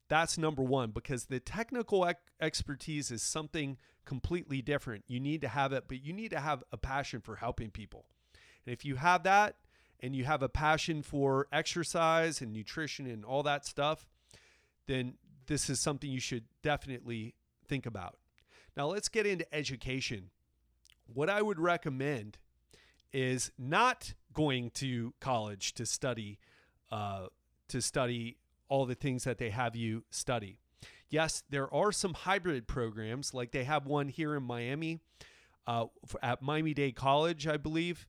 That's 0.09 0.37
number 0.37 0.61
one 0.61 0.91
because 0.91 1.25
the 1.25 1.39
technical 1.39 2.05
ec- 2.05 2.19
expertise 2.39 3.09
is 3.09 3.23
something 3.23 3.77
completely 4.05 4.61
different. 4.61 5.05
You 5.07 5.19
need 5.19 5.41
to 5.41 5.47
have 5.47 5.73
it, 5.73 5.85
but 5.87 6.03
you 6.03 6.13
need 6.13 6.31
to 6.31 6.39
have 6.39 6.63
a 6.71 6.77
passion 6.77 7.21
for 7.21 7.37
helping 7.37 7.71
people. 7.71 8.05
And 8.65 8.73
if 8.73 8.85
you 8.85 8.95
have 8.95 9.23
that 9.23 9.55
and 9.99 10.15
you 10.15 10.25
have 10.25 10.43
a 10.43 10.49
passion 10.49 11.01
for 11.01 11.47
exercise 11.51 12.41
and 12.41 12.53
nutrition 12.53 13.07
and 13.07 13.23
all 13.23 13.43
that 13.43 13.65
stuff, 13.65 14.05
then 14.87 15.15
this 15.47 15.69
is 15.69 15.79
something 15.79 16.09
you 16.09 16.19
should 16.19 16.43
definitely 16.61 17.35
think 17.67 17.85
about. 17.85 18.17
Now, 18.75 18.87
let's 18.87 19.09
get 19.09 19.25
into 19.25 19.51
education. 19.53 20.29
What 21.05 21.29
I 21.29 21.41
would 21.41 21.59
recommend 21.59 22.37
is 23.11 23.51
not 23.57 24.13
going 24.33 24.71
to 24.71 25.13
college 25.19 25.73
to 25.73 25.85
study 25.85 26.39
uh, 26.91 27.27
to 27.67 27.81
study 27.81 28.37
all 28.69 28.85
the 28.85 28.95
things 28.95 29.23
that 29.23 29.37
they 29.37 29.49
have 29.49 29.75
you 29.75 30.03
study. 30.09 30.59
Yes, 31.09 31.43
there 31.49 31.71
are 31.73 31.91
some 31.91 32.13
hybrid 32.13 32.67
programs, 32.67 33.33
like 33.33 33.51
they 33.51 33.63
have 33.63 33.85
one 33.85 34.09
here 34.09 34.35
in 34.35 34.43
Miami 34.43 34.99
uh, 35.67 35.85
at 36.21 36.41
Miami 36.41 36.73
Dade 36.73 36.95
College, 36.95 37.47
I 37.47 37.57
believe, 37.57 38.07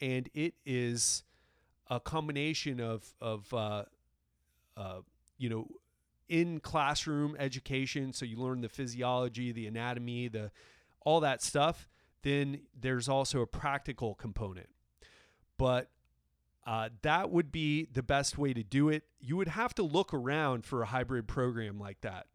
and 0.00 0.28
it 0.34 0.54
is 0.64 1.22
a 1.88 2.00
combination 2.00 2.80
of 2.80 3.14
of 3.20 3.52
uh, 3.52 3.84
uh, 4.76 5.00
you 5.38 5.48
know 5.48 5.68
in 6.28 6.60
classroom 6.60 7.36
education, 7.38 8.12
so 8.12 8.24
you 8.24 8.36
learn 8.36 8.60
the 8.60 8.68
physiology, 8.68 9.52
the 9.52 9.66
anatomy, 9.66 10.28
the 10.28 10.50
all 11.04 11.20
that 11.20 11.42
stuff. 11.42 11.88
Then 12.22 12.62
there's 12.78 13.08
also 13.08 13.40
a 13.40 13.46
practical 13.46 14.14
component, 14.14 14.68
but 15.56 15.90
uh, 16.66 16.88
that 17.02 17.30
would 17.30 17.52
be 17.52 17.86
the 17.92 18.02
best 18.02 18.36
way 18.36 18.52
to 18.52 18.64
do 18.64 18.88
it. 18.88 19.04
You 19.20 19.36
would 19.36 19.48
have 19.48 19.74
to 19.76 19.84
look 19.84 20.12
around 20.12 20.64
for 20.64 20.82
a 20.82 20.86
hybrid 20.86 21.28
program 21.28 21.78
like 21.78 22.00
that. 22.00 22.26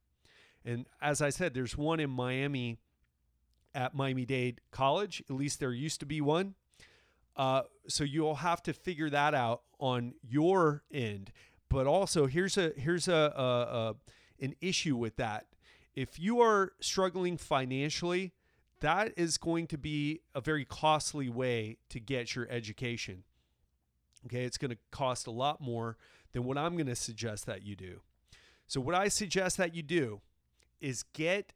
And 0.63 0.86
as 1.01 1.21
I 1.21 1.30
said, 1.30 1.54
there's 1.54 1.77
one 1.77 1.99
in 1.99 2.10
Miami 2.10 2.80
at 3.75 3.93
Miami 3.93 4.25
Dade 4.25 4.62
College. 4.71 5.21
At 5.30 5.36
least 5.36 5.60
there 5.60 5.73
used 5.73 5.99
to 5.99 6.06
be 6.06 6.21
one. 6.21 6.56
Uh, 7.36 7.63
so 7.88 8.04
you'll 8.04 8.36
have 8.36 8.62
to 8.63 8.73
figure 8.73 9.10
that 9.10 9.34
out 9.34 9.63
on 9.80 10.13
your 10.21 10.84
end. 10.93 11.32
But 11.72 11.88
also, 11.88 12.28
here's 12.28 12.58
a 12.58 12.74
here's 12.76 13.08
a, 13.08 13.14
a, 13.14 13.44
a 13.44 13.96
an 14.44 14.56
issue 14.60 14.98
with 14.98 15.16
that. 15.16 15.46
If 15.96 16.20
you 16.20 16.42
are 16.42 16.74
struggling 16.82 17.38
financially, 17.38 18.34
that 18.82 19.14
is 19.16 19.38
going 19.38 19.68
to 19.68 19.78
be 19.78 20.20
a 20.36 20.42
very 20.42 20.66
costly 20.66 21.30
way 21.30 21.78
to 21.90 22.02
get 22.02 22.36
your 22.36 22.46
education. 22.50 23.24
Okay, 24.26 24.44
it's 24.44 24.58
going 24.58 24.72
to 24.72 24.78
cost 24.92 25.28
a 25.28 25.32
lot 25.32 25.62
more 25.62 25.96
than 26.34 26.44
what 26.44 26.58
I'm 26.58 26.76
going 26.76 26.88
to 26.88 26.96
suggest 26.96 27.46
that 27.46 27.64
you 27.64 27.78
do. 27.78 28.02
So, 28.68 28.82
what 28.82 28.94
I 28.94 29.08
suggest 29.08 29.56
that 29.56 29.74
you 29.74 29.82
do 29.82 30.20
is 30.82 31.04
get 31.14 31.54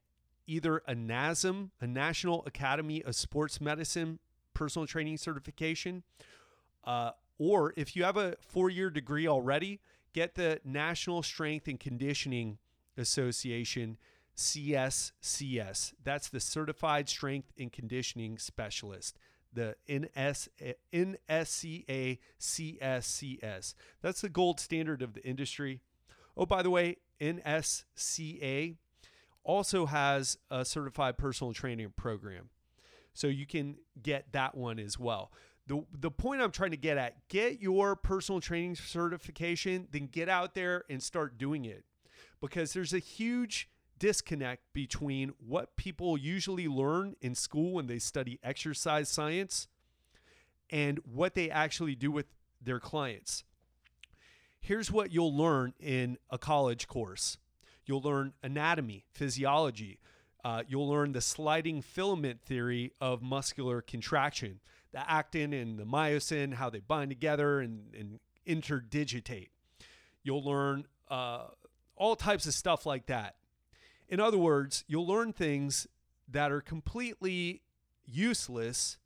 either 0.47 0.77
a 0.87 0.95
NASM, 0.95 1.71
a 1.81 1.87
National 1.87 2.41
Academy 2.45 3.03
of 3.03 3.15
Sports 3.15 3.59
Medicine 3.59 4.19
personal 4.53 4.87
training 4.87 5.17
certification, 5.17 6.03
uh, 6.85 7.11
or 7.37 7.73
if 7.75 7.97
you 7.97 8.05
have 8.05 8.15
a 8.15 8.37
four 8.39 8.69
year 8.69 8.89
degree 8.89 9.27
already, 9.27 9.81
get 10.15 10.35
the 10.35 10.61
National 10.63 11.21
Strength 11.21 11.67
and 11.67 11.77
Conditioning 11.77 12.57
Association 12.97 13.97
CSCS. 14.37 15.93
That's 16.01 16.29
the 16.29 16.39
Certified 16.39 17.09
Strength 17.09 17.51
and 17.59 17.71
Conditioning 17.71 18.37
Specialist. 18.37 19.17
The 19.51 19.75
NS, 19.89 20.47
NSCA 20.93 22.19
CSCS. 22.39 23.75
That's 24.01 24.21
the 24.21 24.29
gold 24.29 24.59
standard 24.61 25.01
of 25.01 25.13
the 25.13 25.23
industry. 25.25 25.81
Oh, 26.37 26.45
by 26.45 26.61
the 26.61 26.69
way, 26.69 26.97
NSCA 27.19 28.75
also 29.43 29.85
has 29.85 30.37
a 30.49 30.63
certified 30.63 31.17
personal 31.17 31.51
training 31.51 31.91
program. 31.97 32.49
So 33.13 33.27
you 33.27 33.45
can 33.45 33.77
get 34.01 34.31
that 34.31 34.55
one 34.55 34.79
as 34.79 34.97
well. 34.97 35.31
The, 35.67 35.83
the 35.99 36.11
point 36.11 36.41
I'm 36.41 36.51
trying 36.51 36.71
to 36.71 36.77
get 36.77 36.97
at 36.97 37.27
get 37.27 37.59
your 37.59 37.95
personal 37.95 38.39
training 38.39 38.75
certification, 38.75 39.87
then 39.91 40.07
get 40.07 40.29
out 40.29 40.53
there 40.53 40.83
and 40.89 41.01
start 41.01 41.37
doing 41.37 41.65
it 41.65 41.83
because 42.39 42.73
there's 42.73 42.93
a 42.93 42.99
huge 42.99 43.69
disconnect 43.97 44.61
between 44.73 45.33
what 45.39 45.75
people 45.77 46.17
usually 46.17 46.67
learn 46.67 47.15
in 47.21 47.33
school 47.33 47.73
when 47.73 47.87
they 47.87 47.97
study 47.97 48.39
exercise 48.43 49.09
science 49.09 49.67
and 50.69 50.99
what 51.05 51.33
they 51.33 51.49
actually 51.49 51.95
do 51.95 52.11
with 52.11 52.25
their 52.61 52.79
clients. 52.79 53.43
Here's 54.59 54.91
what 54.91 55.11
you'll 55.11 55.35
learn 55.35 55.73
in 55.79 56.17
a 56.29 56.37
college 56.37 56.87
course 56.87 57.37
you'll 57.85 58.01
learn 58.01 58.33
anatomy, 58.41 59.05
physiology. 59.13 59.99
Uh, 60.43 60.63
you'll 60.67 60.87
learn 60.87 61.11
the 61.11 61.21
sliding 61.21 61.81
filament 61.81 62.39
theory 62.41 62.91
of 63.01 63.21
muscular 63.21 63.81
contraction, 63.81 64.59
the 64.95 65.11
actin 65.11 65.51
and 65.51 65.77
the 65.77 65.83
myosin, 65.83 66.53
how 66.53 66.69
they 66.69 66.79
bind 66.79 67.11
together 67.11 67.59
and, 67.59 67.93
and 67.93 68.17
interdigitate. 68.47 69.49
You'll 70.23 70.45
learn 70.45 70.85
uh, 71.09 71.47
all 71.97 72.15
types 72.15 72.45
of 72.45 72.53
stuff 72.53 72.85
like 72.85 73.07
that. 73.07 73.35
In 74.07 74.21
other 74.21 74.37
words, 74.37 74.85
you'll 74.87 75.05
learn 75.05 75.33
things 75.33 75.85
that 76.29 76.49
are 76.49 76.61
completely 76.61 77.61
useless 78.05 78.97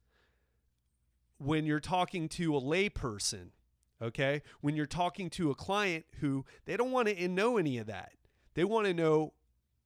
when 1.40 1.66
you're 1.66 1.80
talking 1.80 2.30
to 2.30 2.56
a 2.56 2.62
layperson, 2.62 3.48
okay? 4.00 4.44
When 4.62 4.76
you're 4.76 4.86
talking 4.86 5.32
to 5.32 5.50
a 5.50 5.56
client 5.56 6.06
who 6.20 6.46
they 6.66 6.78
don't 6.78 6.92
want 6.92 7.08
to 7.08 7.28
know 7.28 7.58
any 7.58 7.80
of 7.80 7.88
that. 7.88 8.12
They 8.54 8.64
want 8.64 8.86
to 8.86 8.94
know 8.94 9.34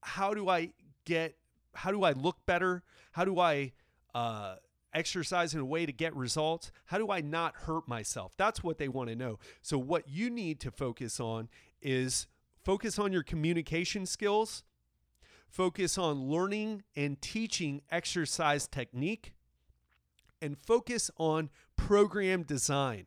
how 0.02 0.34
do 0.34 0.50
I 0.50 0.74
get, 1.06 1.38
how 1.74 1.92
do 1.92 2.04
I 2.04 2.12
look 2.12 2.46
better? 2.46 2.84
How 3.14 3.24
do 3.24 3.40
I 3.40 3.72
uh, 4.14 4.56
exercise 4.94 5.54
in 5.54 5.60
a 5.60 5.66
way 5.66 5.86
to 5.86 5.92
get 5.92 6.16
results? 6.16 6.72
How 6.86 6.98
do 6.98 7.12
I 7.12 7.22
not 7.22 7.56
hurt 7.56 7.88
myself? 7.88 8.34
That's 8.38 8.64
what 8.64 8.78
they 8.78 8.88
want 8.88 9.10
to 9.10 9.16
know. 9.16 9.40
So, 9.62 9.78
what 9.78 10.10
you 10.10 10.30
need 10.30 10.60
to 10.62 10.72
focus 10.72 11.20
on 11.20 11.50
is 11.82 12.28
focus 12.64 12.98
on 12.98 13.12
your 13.12 13.24
communication 13.24 14.06
skills 14.06 14.64
focus 15.54 16.00
on 16.00 16.20
learning 16.20 16.84
and 16.96 17.22
teaching 17.22 17.82
exercise 17.92 18.68
technique, 18.68 19.34
and 20.42 20.58
focus 20.66 21.12
on 21.18 21.50
program 21.76 22.42
design. 22.42 23.06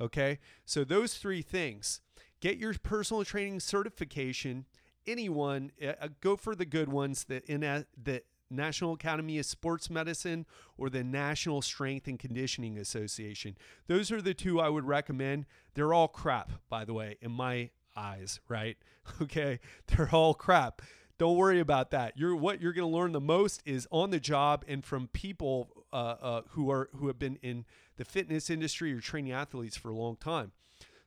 Okay, 0.00 0.38
so 0.64 0.82
those 0.82 1.14
three 1.14 1.42
things 1.42 2.00
get 2.40 2.56
your 2.56 2.72
personal 2.74 3.22
training 3.22 3.60
certification. 3.60 4.64
Anyone, 5.06 5.70
uh, 5.86 6.08
go 6.20 6.36
for 6.36 6.54
the 6.54 6.64
good 6.64 6.90
ones 6.90 7.24
that 7.24 7.44
in 7.44 7.62
a, 7.62 7.84
the 8.02 8.22
National 8.50 8.94
Academy 8.94 9.38
of 9.38 9.46
Sports 9.46 9.90
Medicine 9.90 10.46
or 10.76 10.90
the 10.90 11.04
National 11.04 11.62
Strength 11.62 12.06
and 12.08 12.18
Conditioning 12.18 12.78
Association. 12.78 13.56
Those 13.86 14.10
are 14.10 14.22
the 14.22 14.34
two 14.34 14.60
I 14.60 14.68
would 14.68 14.84
recommend. 14.84 15.46
They're 15.74 15.92
all 15.92 16.08
crap, 16.08 16.52
by 16.68 16.84
the 16.84 16.94
way, 16.94 17.16
in 17.20 17.32
my 17.32 17.70
eyes, 17.96 18.40
right? 18.48 18.76
Okay, 19.22 19.58
they're 19.86 20.10
all 20.12 20.34
crap. 20.34 20.82
Don't 21.16 21.38
worry 21.38 21.60
about 21.60 21.90
that. 21.92 22.18
You're 22.18 22.36
what 22.36 22.60
you're 22.60 22.74
going 22.74 22.90
to 22.90 22.94
learn 22.94 23.12
the 23.12 23.22
most 23.22 23.62
is 23.64 23.88
on 23.90 24.10
the 24.10 24.20
job 24.20 24.66
and 24.68 24.84
from 24.84 25.08
people 25.08 25.86
uh, 25.92 25.96
uh, 25.96 26.42
who 26.50 26.70
are 26.70 26.90
who 26.94 27.06
have 27.06 27.18
been 27.18 27.36
in 27.36 27.64
the 27.96 28.04
fitness 28.04 28.50
industry 28.50 28.92
or 28.92 29.00
training 29.00 29.32
athletes 29.32 29.78
for 29.78 29.88
a 29.88 29.96
long 29.96 30.16
time. 30.16 30.52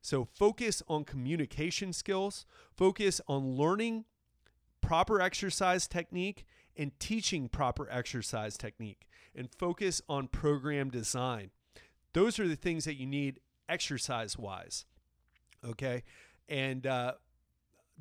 So 0.01 0.25
focus 0.25 0.81
on 0.87 1.03
communication 1.03 1.93
skills. 1.93 2.45
Focus 2.75 3.21
on 3.27 3.55
learning 3.55 4.05
proper 4.81 5.21
exercise 5.21 5.87
technique 5.87 6.45
and 6.77 6.97
teaching 6.99 7.49
proper 7.49 7.87
exercise 7.89 8.57
technique, 8.57 9.07
and 9.35 9.49
focus 9.57 10.01
on 10.07 10.27
program 10.27 10.89
design. 10.89 11.51
Those 12.13 12.39
are 12.39 12.47
the 12.47 12.55
things 12.55 12.85
that 12.85 12.95
you 12.95 13.05
need 13.05 13.39
exercise 13.69 14.37
wise. 14.37 14.85
Okay, 15.65 16.03
and 16.49 16.85
uh, 16.87 17.13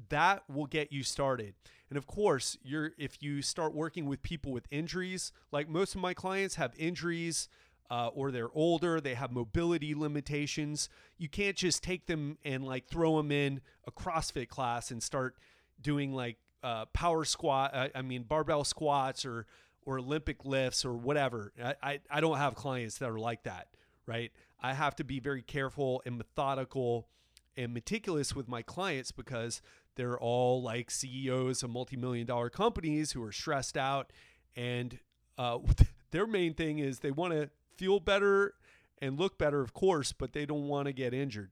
that 0.08 0.44
will 0.48 0.66
get 0.66 0.92
you 0.92 1.02
started. 1.02 1.54
And 1.88 1.96
of 1.96 2.06
course, 2.06 2.56
you're 2.62 2.92
if 2.98 3.22
you 3.22 3.42
start 3.42 3.74
working 3.74 4.06
with 4.06 4.22
people 4.22 4.52
with 4.52 4.66
injuries, 4.70 5.32
like 5.52 5.68
most 5.68 5.94
of 5.94 6.00
my 6.00 6.14
clients 6.14 6.54
have 6.54 6.72
injuries 6.78 7.48
uh, 7.90 8.08
or 8.14 8.30
they're 8.30 8.54
older, 8.54 9.00
they 9.00 9.14
have 9.14 9.32
mobility 9.32 9.94
limitations. 9.94 10.88
You 11.18 11.28
can't 11.28 11.56
just 11.56 11.82
take 11.82 12.06
them 12.06 12.38
and 12.44 12.64
like 12.64 12.86
throw 12.86 13.16
them 13.16 13.32
in 13.32 13.60
a 13.86 13.90
CrossFit 13.90 14.48
class 14.48 14.92
and 14.92 15.02
start 15.02 15.36
doing 15.82 16.12
like 16.12 16.36
uh, 16.62 16.86
power 16.86 17.24
squat. 17.24 17.74
I, 17.74 17.90
I, 17.94 18.02
mean 18.02 18.22
barbell 18.22 18.64
squats 18.64 19.24
or 19.24 19.46
or 19.86 19.98
Olympic 19.98 20.44
lifts 20.44 20.84
or 20.84 20.92
whatever. 20.94 21.52
I, 21.62 21.74
I 21.82 22.00
I 22.10 22.20
don't 22.20 22.38
have 22.38 22.54
clients 22.54 22.98
that 22.98 23.08
are 23.08 23.18
like 23.18 23.44
that, 23.44 23.68
right? 24.06 24.30
I 24.62 24.74
have 24.74 24.96
to 24.96 25.04
be 25.04 25.20
very 25.20 25.42
careful 25.42 26.02
and 26.04 26.18
methodical 26.18 27.08
and 27.56 27.72
meticulous 27.72 28.34
with 28.34 28.48
my 28.48 28.62
clients 28.62 29.10
because 29.10 29.62
they're 29.96 30.18
all 30.18 30.62
like 30.62 30.90
CEOs 30.90 31.62
of 31.62 31.70
multi-million 31.70 32.26
dollar 32.26 32.50
companies 32.50 33.12
who 33.12 33.22
are 33.22 33.32
stressed 33.32 33.76
out 33.76 34.12
and 34.56 34.98
uh, 35.38 35.58
their 36.10 36.26
main 36.26 36.54
thing 36.54 36.78
is 36.78 37.00
they 37.00 37.10
want 37.10 37.32
to 37.32 37.50
feel 37.76 38.00
better 38.00 38.54
and 38.98 39.18
look 39.18 39.38
better 39.38 39.60
of 39.60 39.72
course 39.72 40.12
but 40.12 40.32
they 40.32 40.46
don't 40.46 40.68
want 40.68 40.86
to 40.86 40.92
get 40.92 41.14
injured 41.14 41.50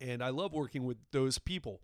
and 0.00 0.22
i 0.22 0.28
love 0.28 0.52
working 0.52 0.84
with 0.84 0.96
those 1.12 1.38
people 1.38 1.80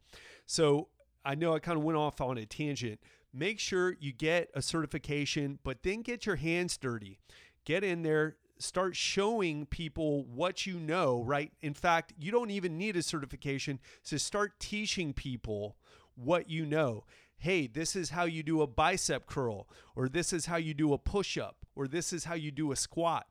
so 0.47 0.89
i 1.27 1.35
know 1.35 1.55
i 1.55 1.59
kind 1.59 1.77
of 1.77 1.85
went 1.85 1.99
off 1.99 2.21
on 2.21 2.39
a 2.39 2.47
tangent 2.47 2.99
make 3.35 3.61
sure 3.61 3.97
you 4.01 4.13
get 4.13 4.49
a 4.55 4.63
certification 4.63 5.59
but 5.63 5.83
then 5.83 6.01
get 6.01 6.25
your 6.25 6.37
hands 6.37 6.79
dirty 6.79 7.19
get 7.65 7.85
in 7.85 8.03
there 8.03 8.37
start 8.59 8.97
showing 8.97 9.67
people 9.67 10.25
what 10.25 10.67
you 10.67 10.79
know, 10.79 11.23
right? 11.23 11.53
In 11.61 11.75
fact, 11.75 12.13
you 12.19 12.31
don't 12.31 12.51
even 12.51 12.79
need 12.79 12.97
a 12.97 13.03
certification 13.03 13.79
to 14.05 14.19
start 14.19 14.59
teaching 14.59 15.13
people 15.13 15.77
what 16.15 16.49
you 16.49 16.65
know. 16.65 17.05
Hey, 17.39 17.67
this 17.67 17.95
is 17.95 18.11
how 18.11 18.25
you 18.25 18.43
do 18.43 18.63
a 18.63 18.67
bicep 18.67 19.27
curl, 19.27 19.69
or 19.95 20.09
this 20.09 20.33
is 20.33 20.47
how 20.47 20.57
you 20.57 20.73
do 20.73 20.93
a 20.95 20.99
push 20.99 21.37
up, 21.37 21.67
or 21.75 21.87
this 21.87 22.13
is 22.13 22.25
how 22.25 22.35
you 22.35 22.51
do 22.51 22.73
a 22.73 22.77
squat. 22.77 23.27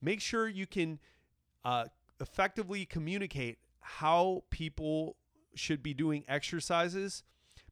Make 0.00 0.20
sure 0.20 0.48
you 0.48 0.66
can 0.66 1.00
uh, 1.64 1.86
effectively 2.20 2.84
communicate 2.86 3.58
how 3.80 4.44
people 4.50 5.16
should 5.56 5.82
be 5.82 5.92
doing 5.92 6.24
exercises. 6.28 7.24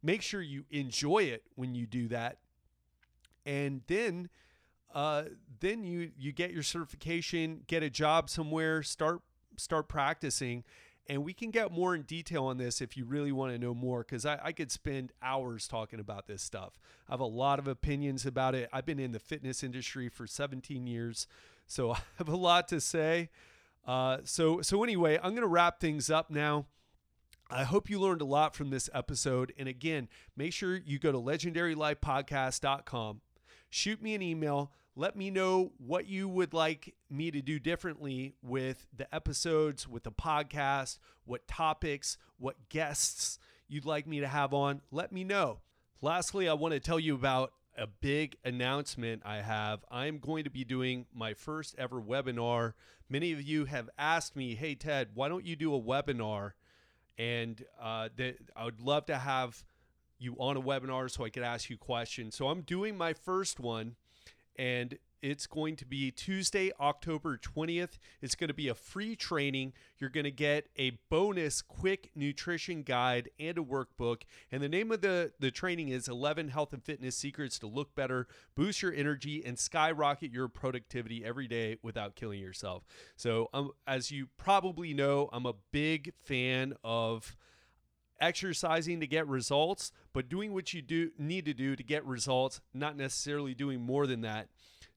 Make 0.07 0.23
sure 0.23 0.41
you 0.41 0.65
enjoy 0.71 1.25
it 1.25 1.43
when 1.57 1.75
you 1.75 1.85
do 1.85 2.07
that. 2.09 2.39
And 3.45 3.83
then 3.89 4.29
uh, 4.95 5.25
then 5.59 5.83
you 5.83 6.13
you 6.17 6.31
get 6.31 6.53
your 6.53 6.63
certification, 6.63 7.63
get 7.67 7.83
a 7.83 7.91
job 7.91 8.31
somewhere, 8.31 8.85
start 8.85 9.21
start 9.57 9.89
practicing, 9.89 10.63
and 11.09 11.25
we 11.25 11.33
can 11.33 11.51
get 11.51 11.73
more 11.73 11.97
in 11.97 12.03
detail 12.03 12.45
on 12.45 12.57
this 12.57 12.81
if 12.81 12.97
you 12.97 13.05
really 13.05 13.33
want 13.33 13.53
to 13.53 13.59
know 13.59 13.75
more 13.75 14.05
because 14.05 14.25
I, 14.25 14.39
I, 14.41 14.53
could 14.53 14.71
spend 14.71 15.11
hours 15.21 15.67
talking 15.67 15.99
about 15.99 16.29
this 16.29 16.41
stuff. 16.41 16.79
I 17.09 17.13
have 17.13 17.21
a 17.21 17.25
lot 17.25 17.59
of 17.59 17.67
opinions 17.67 18.27
about 18.27 18.55
it. 18.55 18.69
I've 18.73 18.87
been 18.87 19.01
in 19.01 19.11
the 19.11 19.19
fitness 19.19 19.65
industry 19.65 20.09
for 20.09 20.29
17 20.29 20.87
years, 20.87 21.27
so 21.67 21.91
I 21.95 21.99
have 22.19 22.29
a 22.29 22.37
lot 22.37 22.69
to 22.69 22.81
say. 22.81 23.31
Uh, 23.85 24.19
so 24.23 24.63
so 24.63 24.85
anyway, 24.85 25.19
I'm 25.21 25.35
gonna 25.35 25.49
wrap 25.49 25.81
things 25.81 26.11
up 26.11 26.31
now. 26.31 26.67
I 27.49 27.65
hope 27.65 27.89
you 27.89 28.01
learned 28.01 28.23
a 28.23 28.27
lot 28.27 28.55
from 28.55 28.71
this 28.71 28.91
episode. 28.93 29.53
And 29.59 29.69
again, 29.69 30.09
make 30.37 30.53
sure 30.53 30.77
you 30.77 30.99
go 30.99 31.13
to 31.13 31.19
legendarylifepodcast.com, 31.19 33.21
shoot 33.71 34.03
me 34.03 34.15
an 34.15 34.23
email 34.23 34.73
let 34.99 35.15
me 35.15 35.31
know 35.31 35.73
what 35.77 36.07
you 36.07 36.27
would 36.27 36.55
like 36.55 36.95
me 37.11 37.31
to 37.31 37.43
do 37.43 37.59
differently 37.59 38.35
with 38.43 38.87
the 38.97 39.15
episodes, 39.15 39.87
with 39.87 40.05
the 40.05 40.11
podcast, 40.11 40.99
what 41.27 41.47
topics, 41.47 42.17
what 42.39 42.71
guests 42.71 43.39
you'd 43.69 43.85
like 43.85 44.07
me 44.07 44.21
to 44.21 44.27
have 44.27 44.55
on. 44.55 44.81
Let 44.91 45.13
me 45.13 45.23
know. 45.23 45.61
Lastly, 46.01 46.49
I 46.49 46.55
want 46.55 46.73
to 46.73 46.81
tell 46.81 46.99
you 46.99 47.15
about 47.15 47.53
a 47.77 47.87
big 47.87 48.37
announcement 48.43 49.21
I 49.27 49.43
have. 49.43 49.85
I'm 49.91 50.19
going 50.19 50.45
to 50.45 50.51
be 50.51 50.65
doing 50.65 51.05
my 51.15 51.35
first 51.35 51.75
ever 51.77 52.01
webinar. 52.01 52.73
Many 53.11 53.33
of 53.33 53.43
you 53.43 53.67
have 53.67 53.91
asked 53.99 54.35
me, 54.35 54.55
hey, 54.55 54.75
Ted, 54.75 55.11
why 55.13 55.29
don't 55.29 55.45
you 55.45 55.57
do 55.57 55.75
a 55.75 55.81
webinar? 55.81 56.53
And 57.19 57.65
uh, 57.81 58.09
that 58.17 58.37
I 58.55 58.65
would 58.65 58.81
love 58.81 59.07
to 59.07 59.17
have 59.17 59.63
you 60.19 60.35
on 60.39 60.57
a 60.57 60.63
webinar 60.63 61.11
so 61.11 61.25
I 61.25 61.31
could 61.31 61.43
ask 61.43 61.69
you 61.71 61.77
questions. 61.77 62.37
So 62.37 62.49
I'm 62.49 62.63
doing 62.63 62.97
my 62.97 63.13
first 63.13 63.61
one, 63.61 63.97
and 64.57 64.99
it's 65.23 65.47
going 65.47 65.77
to 65.77 65.87
be 65.87 66.11
Tuesday, 66.11 66.71
October 66.81 67.37
20th. 67.37 67.99
It's 68.21 68.35
going 68.35 68.49
to 68.49 68.55
be 68.55 68.69
a 68.69 68.75
free 68.75 69.17
training. 69.17 69.73
You're 69.99 70.11
going 70.11 70.25
to 70.25 70.31
get 70.31 70.69
a 70.77 70.99
bonus 71.11 71.63
quick 71.63 72.11
nutrition 72.15 72.83
guide 72.83 73.31
and 73.39 73.59
a 73.59 73.63
workbook. 73.63 74.23
And 74.53 74.63
the 74.63 74.69
name 74.69 74.93
of 74.93 75.01
the, 75.01 75.33
the 75.39 75.51
training 75.51 75.89
is 75.89 76.09
11 76.09 76.49
Health 76.49 76.73
and 76.73 76.83
Fitness 76.83 77.17
Secrets 77.17 77.59
to 77.61 77.67
Look 77.67 77.95
Better, 77.95 78.27
Boost 78.55 78.83
Your 78.83 78.93
Energy, 78.93 79.43
and 79.45 79.59
Skyrocket 79.59 80.33
Your 80.33 80.49
Productivity 80.49 81.25
every 81.25 81.49
day 81.49 81.79
without 81.83 82.15
killing 82.15 82.41
yourself. 82.41 82.85
So, 83.17 83.49
um, 83.53 83.73
as 83.87 84.11
you 84.11 84.29
probably 84.37 84.93
know, 84.95 85.29
I'm 85.33 85.47
a 85.47 85.55
big 85.73 86.13
fan 86.25 86.75
of 86.85 87.37
exercising 88.21 89.01
to 89.01 89.07
get 89.07 89.27
results, 89.27 89.93
but 90.13 90.29
doing 90.29 90.53
what 90.53 90.73
you 90.73 90.83
do 90.83 91.11
need 91.19 91.45
to 91.47 91.55
do 91.55 91.77
to 91.77 91.83
get 91.83 92.05
results, 92.05 92.61
not 92.73 92.97
necessarily 92.97 93.55
doing 93.55 93.81
more 93.81 94.07
than 94.07 94.23
that 94.23 94.49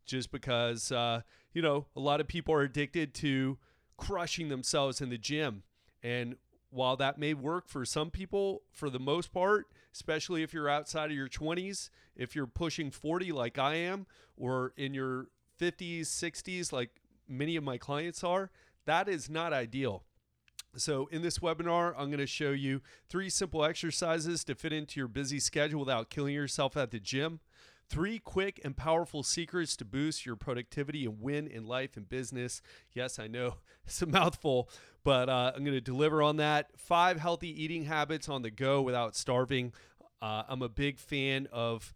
just 0.10 0.32
because 0.32 0.92
uh, 0.92 1.22
you 1.54 1.62
know 1.62 1.86
a 1.96 2.00
lot 2.00 2.20
of 2.20 2.28
people 2.28 2.54
are 2.54 2.62
addicted 2.62 3.14
to 3.14 3.58
crushing 3.98 4.50
themselves 4.50 5.02
in 5.02 5.10
the 5.10 5.18
gym 5.18 5.64
and 6.02 6.36
while 6.72 6.96
that 6.96 7.18
may 7.18 7.34
work 7.34 7.68
for 7.68 7.84
some 7.86 8.10
people 8.10 8.62
for 8.72 8.90
the 8.90 9.00
most 9.00 9.32
part 9.32 9.68
especially 9.94 10.44
if 10.44 10.54
you're 10.54 10.70
outside 10.70 11.10
of 11.12 11.18
your 11.18 11.28
20s 11.28 11.90
if 12.16 12.36
you're 12.36 12.48
pushing 12.48 12.92
40 12.92 13.32
like 13.32 13.58
i 13.58 13.76
am 13.76 14.06
or 14.38 14.74
in 14.78 14.94
your 14.94 15.28
50s 15.60 16.02
60s 16.02 16.72
like 16.72 16.90
many 17.28 17.56
of 17.56 17.64
my 17.64 17.78
clients 17.78 18.24
are 18.24 18.50
that 18.86 19.10
is 19.10 19.30
not 19.30 19.54
ideal 19.54 20.04
so, 20.76 21.08
in 21.12 21.24
this 21.24 21.40
webinar, 21.40 21.94
I'm 21.98 22.08
going 22.08 22.20
to 22.20 22.28
show 22.28 22.52
you 22.52 22.82
three 23.10 23.30
simple 23.30 23.66
exercises 23.66 24.44
to 24.44 24.56
fit 24.56 24.72
into 24.72 25.00
your 25.00 25.08
busy 25.08 25.40
schedule 25.40 25.80
without 25.80 26.10
killing 26.10 26.36
yourself 26.36 26.78
at 26.78 26.92
the 26.92 27.00
gym. 27.00 27.40
Three 27.90 28.20
quick 28.20 28.62
and 28.64 28.78
powerful 28.78 29.24
secrets 29.24 29.76
to 29.78 29.86
boost 29.86 30.24
your 30.24 30.36
productivity 30.36 31.06
and 31.06 31.20
win 31.20 31.48
in 31.48 31.66
life 31.66 31.98
and 31.98 32.08
business. 32.08 32.62
Yes, 32.94 33.18
I 33.18 33.26
know 33.26 33.56
it's 33.86 34.02
a 34.04 34.06
mouthful, 34.06 34.70
but 35.04 35.28
uh, 35.28 35.54
I'm 35.56 35.64
going 35.64 35.76
to 35.76 35.82
deliver 35.82 36.22
on 36.22 36.38
that. 36.38 36.70
Five 36.78 37.20
healthy 37.20 37.64
eating 37.64 37.86
habits 37.86 38.30
on 38.30 38.44
the 38.44 38.52
go 38.52 38.82
without 38.84 39.16
starving. 39.16 39.74
Uh, 40.22 40.44
I'm 40.48 40.62
a 40.62 40.70
big 40.70 41.00
fan 41.00 41.48
of 41.52 41.96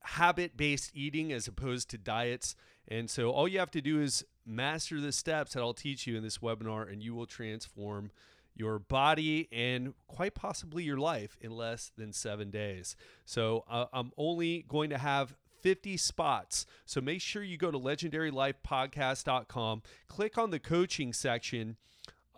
habit 0.00 0.58
based 0.58 0.90
eating 0.94 1.32
as 1.32 1.48
opposed 1.48 1.88
to 1.90 1.98
diets. 1.98 2.54
And 2.86 3.08
so 3.08 3.30
all 3.30 3.48
you 3.48 3.58
have 3.58 3.70
to 3.70 3.80
do 3.80 4.02
is 4.02 4.26
master 4.44 5.00
the 5.00 5.12
steps 5.12 5.54
that 5.54 5.60
I'll 5.60 5.72
teach 5.72 6.06
you 6.06 6.18
in 6.18 6.22
this 6.22 6.38
webinar, 6.38 6.90
and 6.90 7.02
you 7.02 7.14
will 7.14 7.24
transform 7.24 8.10
your 8.54 8.78
body 8.78 9.48
and 9.50 9.94
quite 10.06 10.34
possibly 10.34 10.84
your 10.84 10.98
life 10.98 11.36
in 11.40 11.50
less 11.50 11.90
than 11.96 12.12
seven 12.12 12.50
days. 12.50 12.94
So 13.24 13.64
uh, 13.68 13.86
I'm 13.92 14.12
only 14.16 14.64
going 14.68 14.90
to 14.90 14.98
have 14.98 15.34
50 15.60 15.96
spots. 15.96 16.66
So 16.84 17.00
make 17.00 17.20
sure 17.20 17.42
you 17.42 17.56
go 17.56 17.70
to 17.70 17.78
legendarylifepodcast.com, 17.78 19.82
click 20.08 20.38
on 20.38 20.50
the 20.50 20.58
coaching 20.58 21.12
section, 21.12 21.76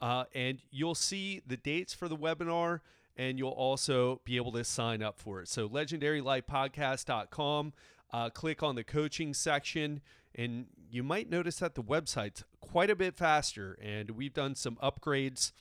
uh, 0.00 0.24
and 0.34 0.58
you'll 0.70 0.94
see 0.94 1.42
the 1.46 1.56
dates 1.56 1.92
for 1.92 2.08
the 2.08 2.16
webinar 2.16 2.80
and 3.16 3.38
you'll 3.38 3.50
also 3.50 4.20
be 4.24 4.36
able 4.36 4.52
to 4.52 4.62
sign 4.62 5.02
up 5.02 5.18
for 5.18 5.40
it. 5.40 5.48
So 5.48 5.68
legendarylifepodcast.com, 5.68 7.72
uh, 8.12 8.30
click 8.30 8.62
on 8.62 8.76
the 8.76 8.84
coaching 8.84 9.34
section, 9.34 10.00
and 10.34 10.66
you 10.90 11.02
might 11.02 11.30
notice 11.30 11.58
that 11.60 11.74
the 11.74 11.82
website's 11.82 12.44
quite 12.60 12.90
a 12.90 12.96
bit 12.96 13.16
faster, 13.16 13.78
and 13.82 14.10
we've 14.10 14.34
done 14.34 14.54
some 14.54 14.76
upgrades 14.76 15.52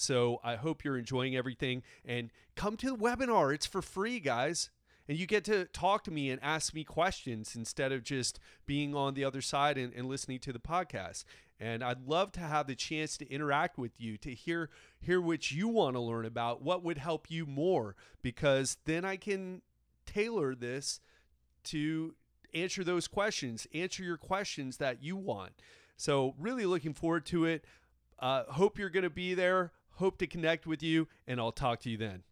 so 0.00 0.40
I 0.42 0.56
hope 0.56 0.84
you're 0.84 0.98
enjoying 0.98 1.36
everything 1.36 1.82
and 2.04 2.30
come 2.56 2.76
to 2.78 2.90
the 2.90 2.96
webinar. 2.96 3.54
It's 3.54 3.66
for 3.66 3.82
free, 3.82 4.20
guys. 4.20 4.70
And 5.08 5.18
you 5.18 5.26
get 5.26 5.44
to 5.46 5.64
talk 5.64 6.04
to 6.04 6.12
me 6.12 6.30
and 6.30 6.40
ask 6.40 6.72
me 6.72 6.84
questions 6.84 7.56
instead 7.56 7.90
of 7.90 8.04
just 8.04 8.38
being 8.64 8.94
on 8.94 9.14
the 9.14 9.24
other 9.24 9.40
side 9.40 9.76
and, 9.76 9.92
and 9.92 10.06
listening 10.06 10.38
to 10.40 10.52
the 10.52 10.60
podcast. 10.60 11.24
And 11.58 11.82
I'd 11.82 12.06
love 12.06 12.30
to 12.32 12.40
have 12.40 12.68
the 12.68 12.76
chance 12.76 13.16
to 13.18 13.28
interact 13.28 13.76
with 13.76 13.92
you, 13.98 14.16
to 14.18 14.32
hear 14.32 14.70
hear 15.00 15.20
what 15.20 15.50
you 15.50 15.68
want 15.68 15.96
to 15.96 16.00
learn 16.00 16.26
about, 16.26 16.62
what 16.62 16.84
would 16.84 16.98
help 16.98 17.28
you 17.28 17.44
more, 17.44 17.96
because 18.22 18.76
then 18.84 19.04
I 19.04 19.16
can 19.16 19.62
tailor 20.06 20.54
this 20.54 21.00
to 21.64 22.14
answer 22.54 22.84
those 22.84 23.08
questions, 23.08 23.66
answer 23.74 24.02
your 24.02 24.16
questions 24.16 24.76
that 24.76 25.02
you 25.02 25.16
want. 25.16 25.52
So 25.96 26.34
really 26.38 26.66
looking 26.66 26.94
forward 26.94 27.26
to 27.26 27.44
it. 27.44 27.64
Uh, 28.18 28.44
hope 28.44 28.78
you're 28.78 28.90
going 28.90 29.02
to 29.02 29.10
be 29.10 29.34
there. 29.34 29.72
Hope 30.00 30.16
to 30.16 30.26
connect 30.26 30.66
with 30.66 30.82
you, 30.82 31.08
and 31.26 31.38
I'll 31.38 31.52
talk 31.52 31.80
to 31.80 31.90
you 31.90 31.98
then. 31.98 32.22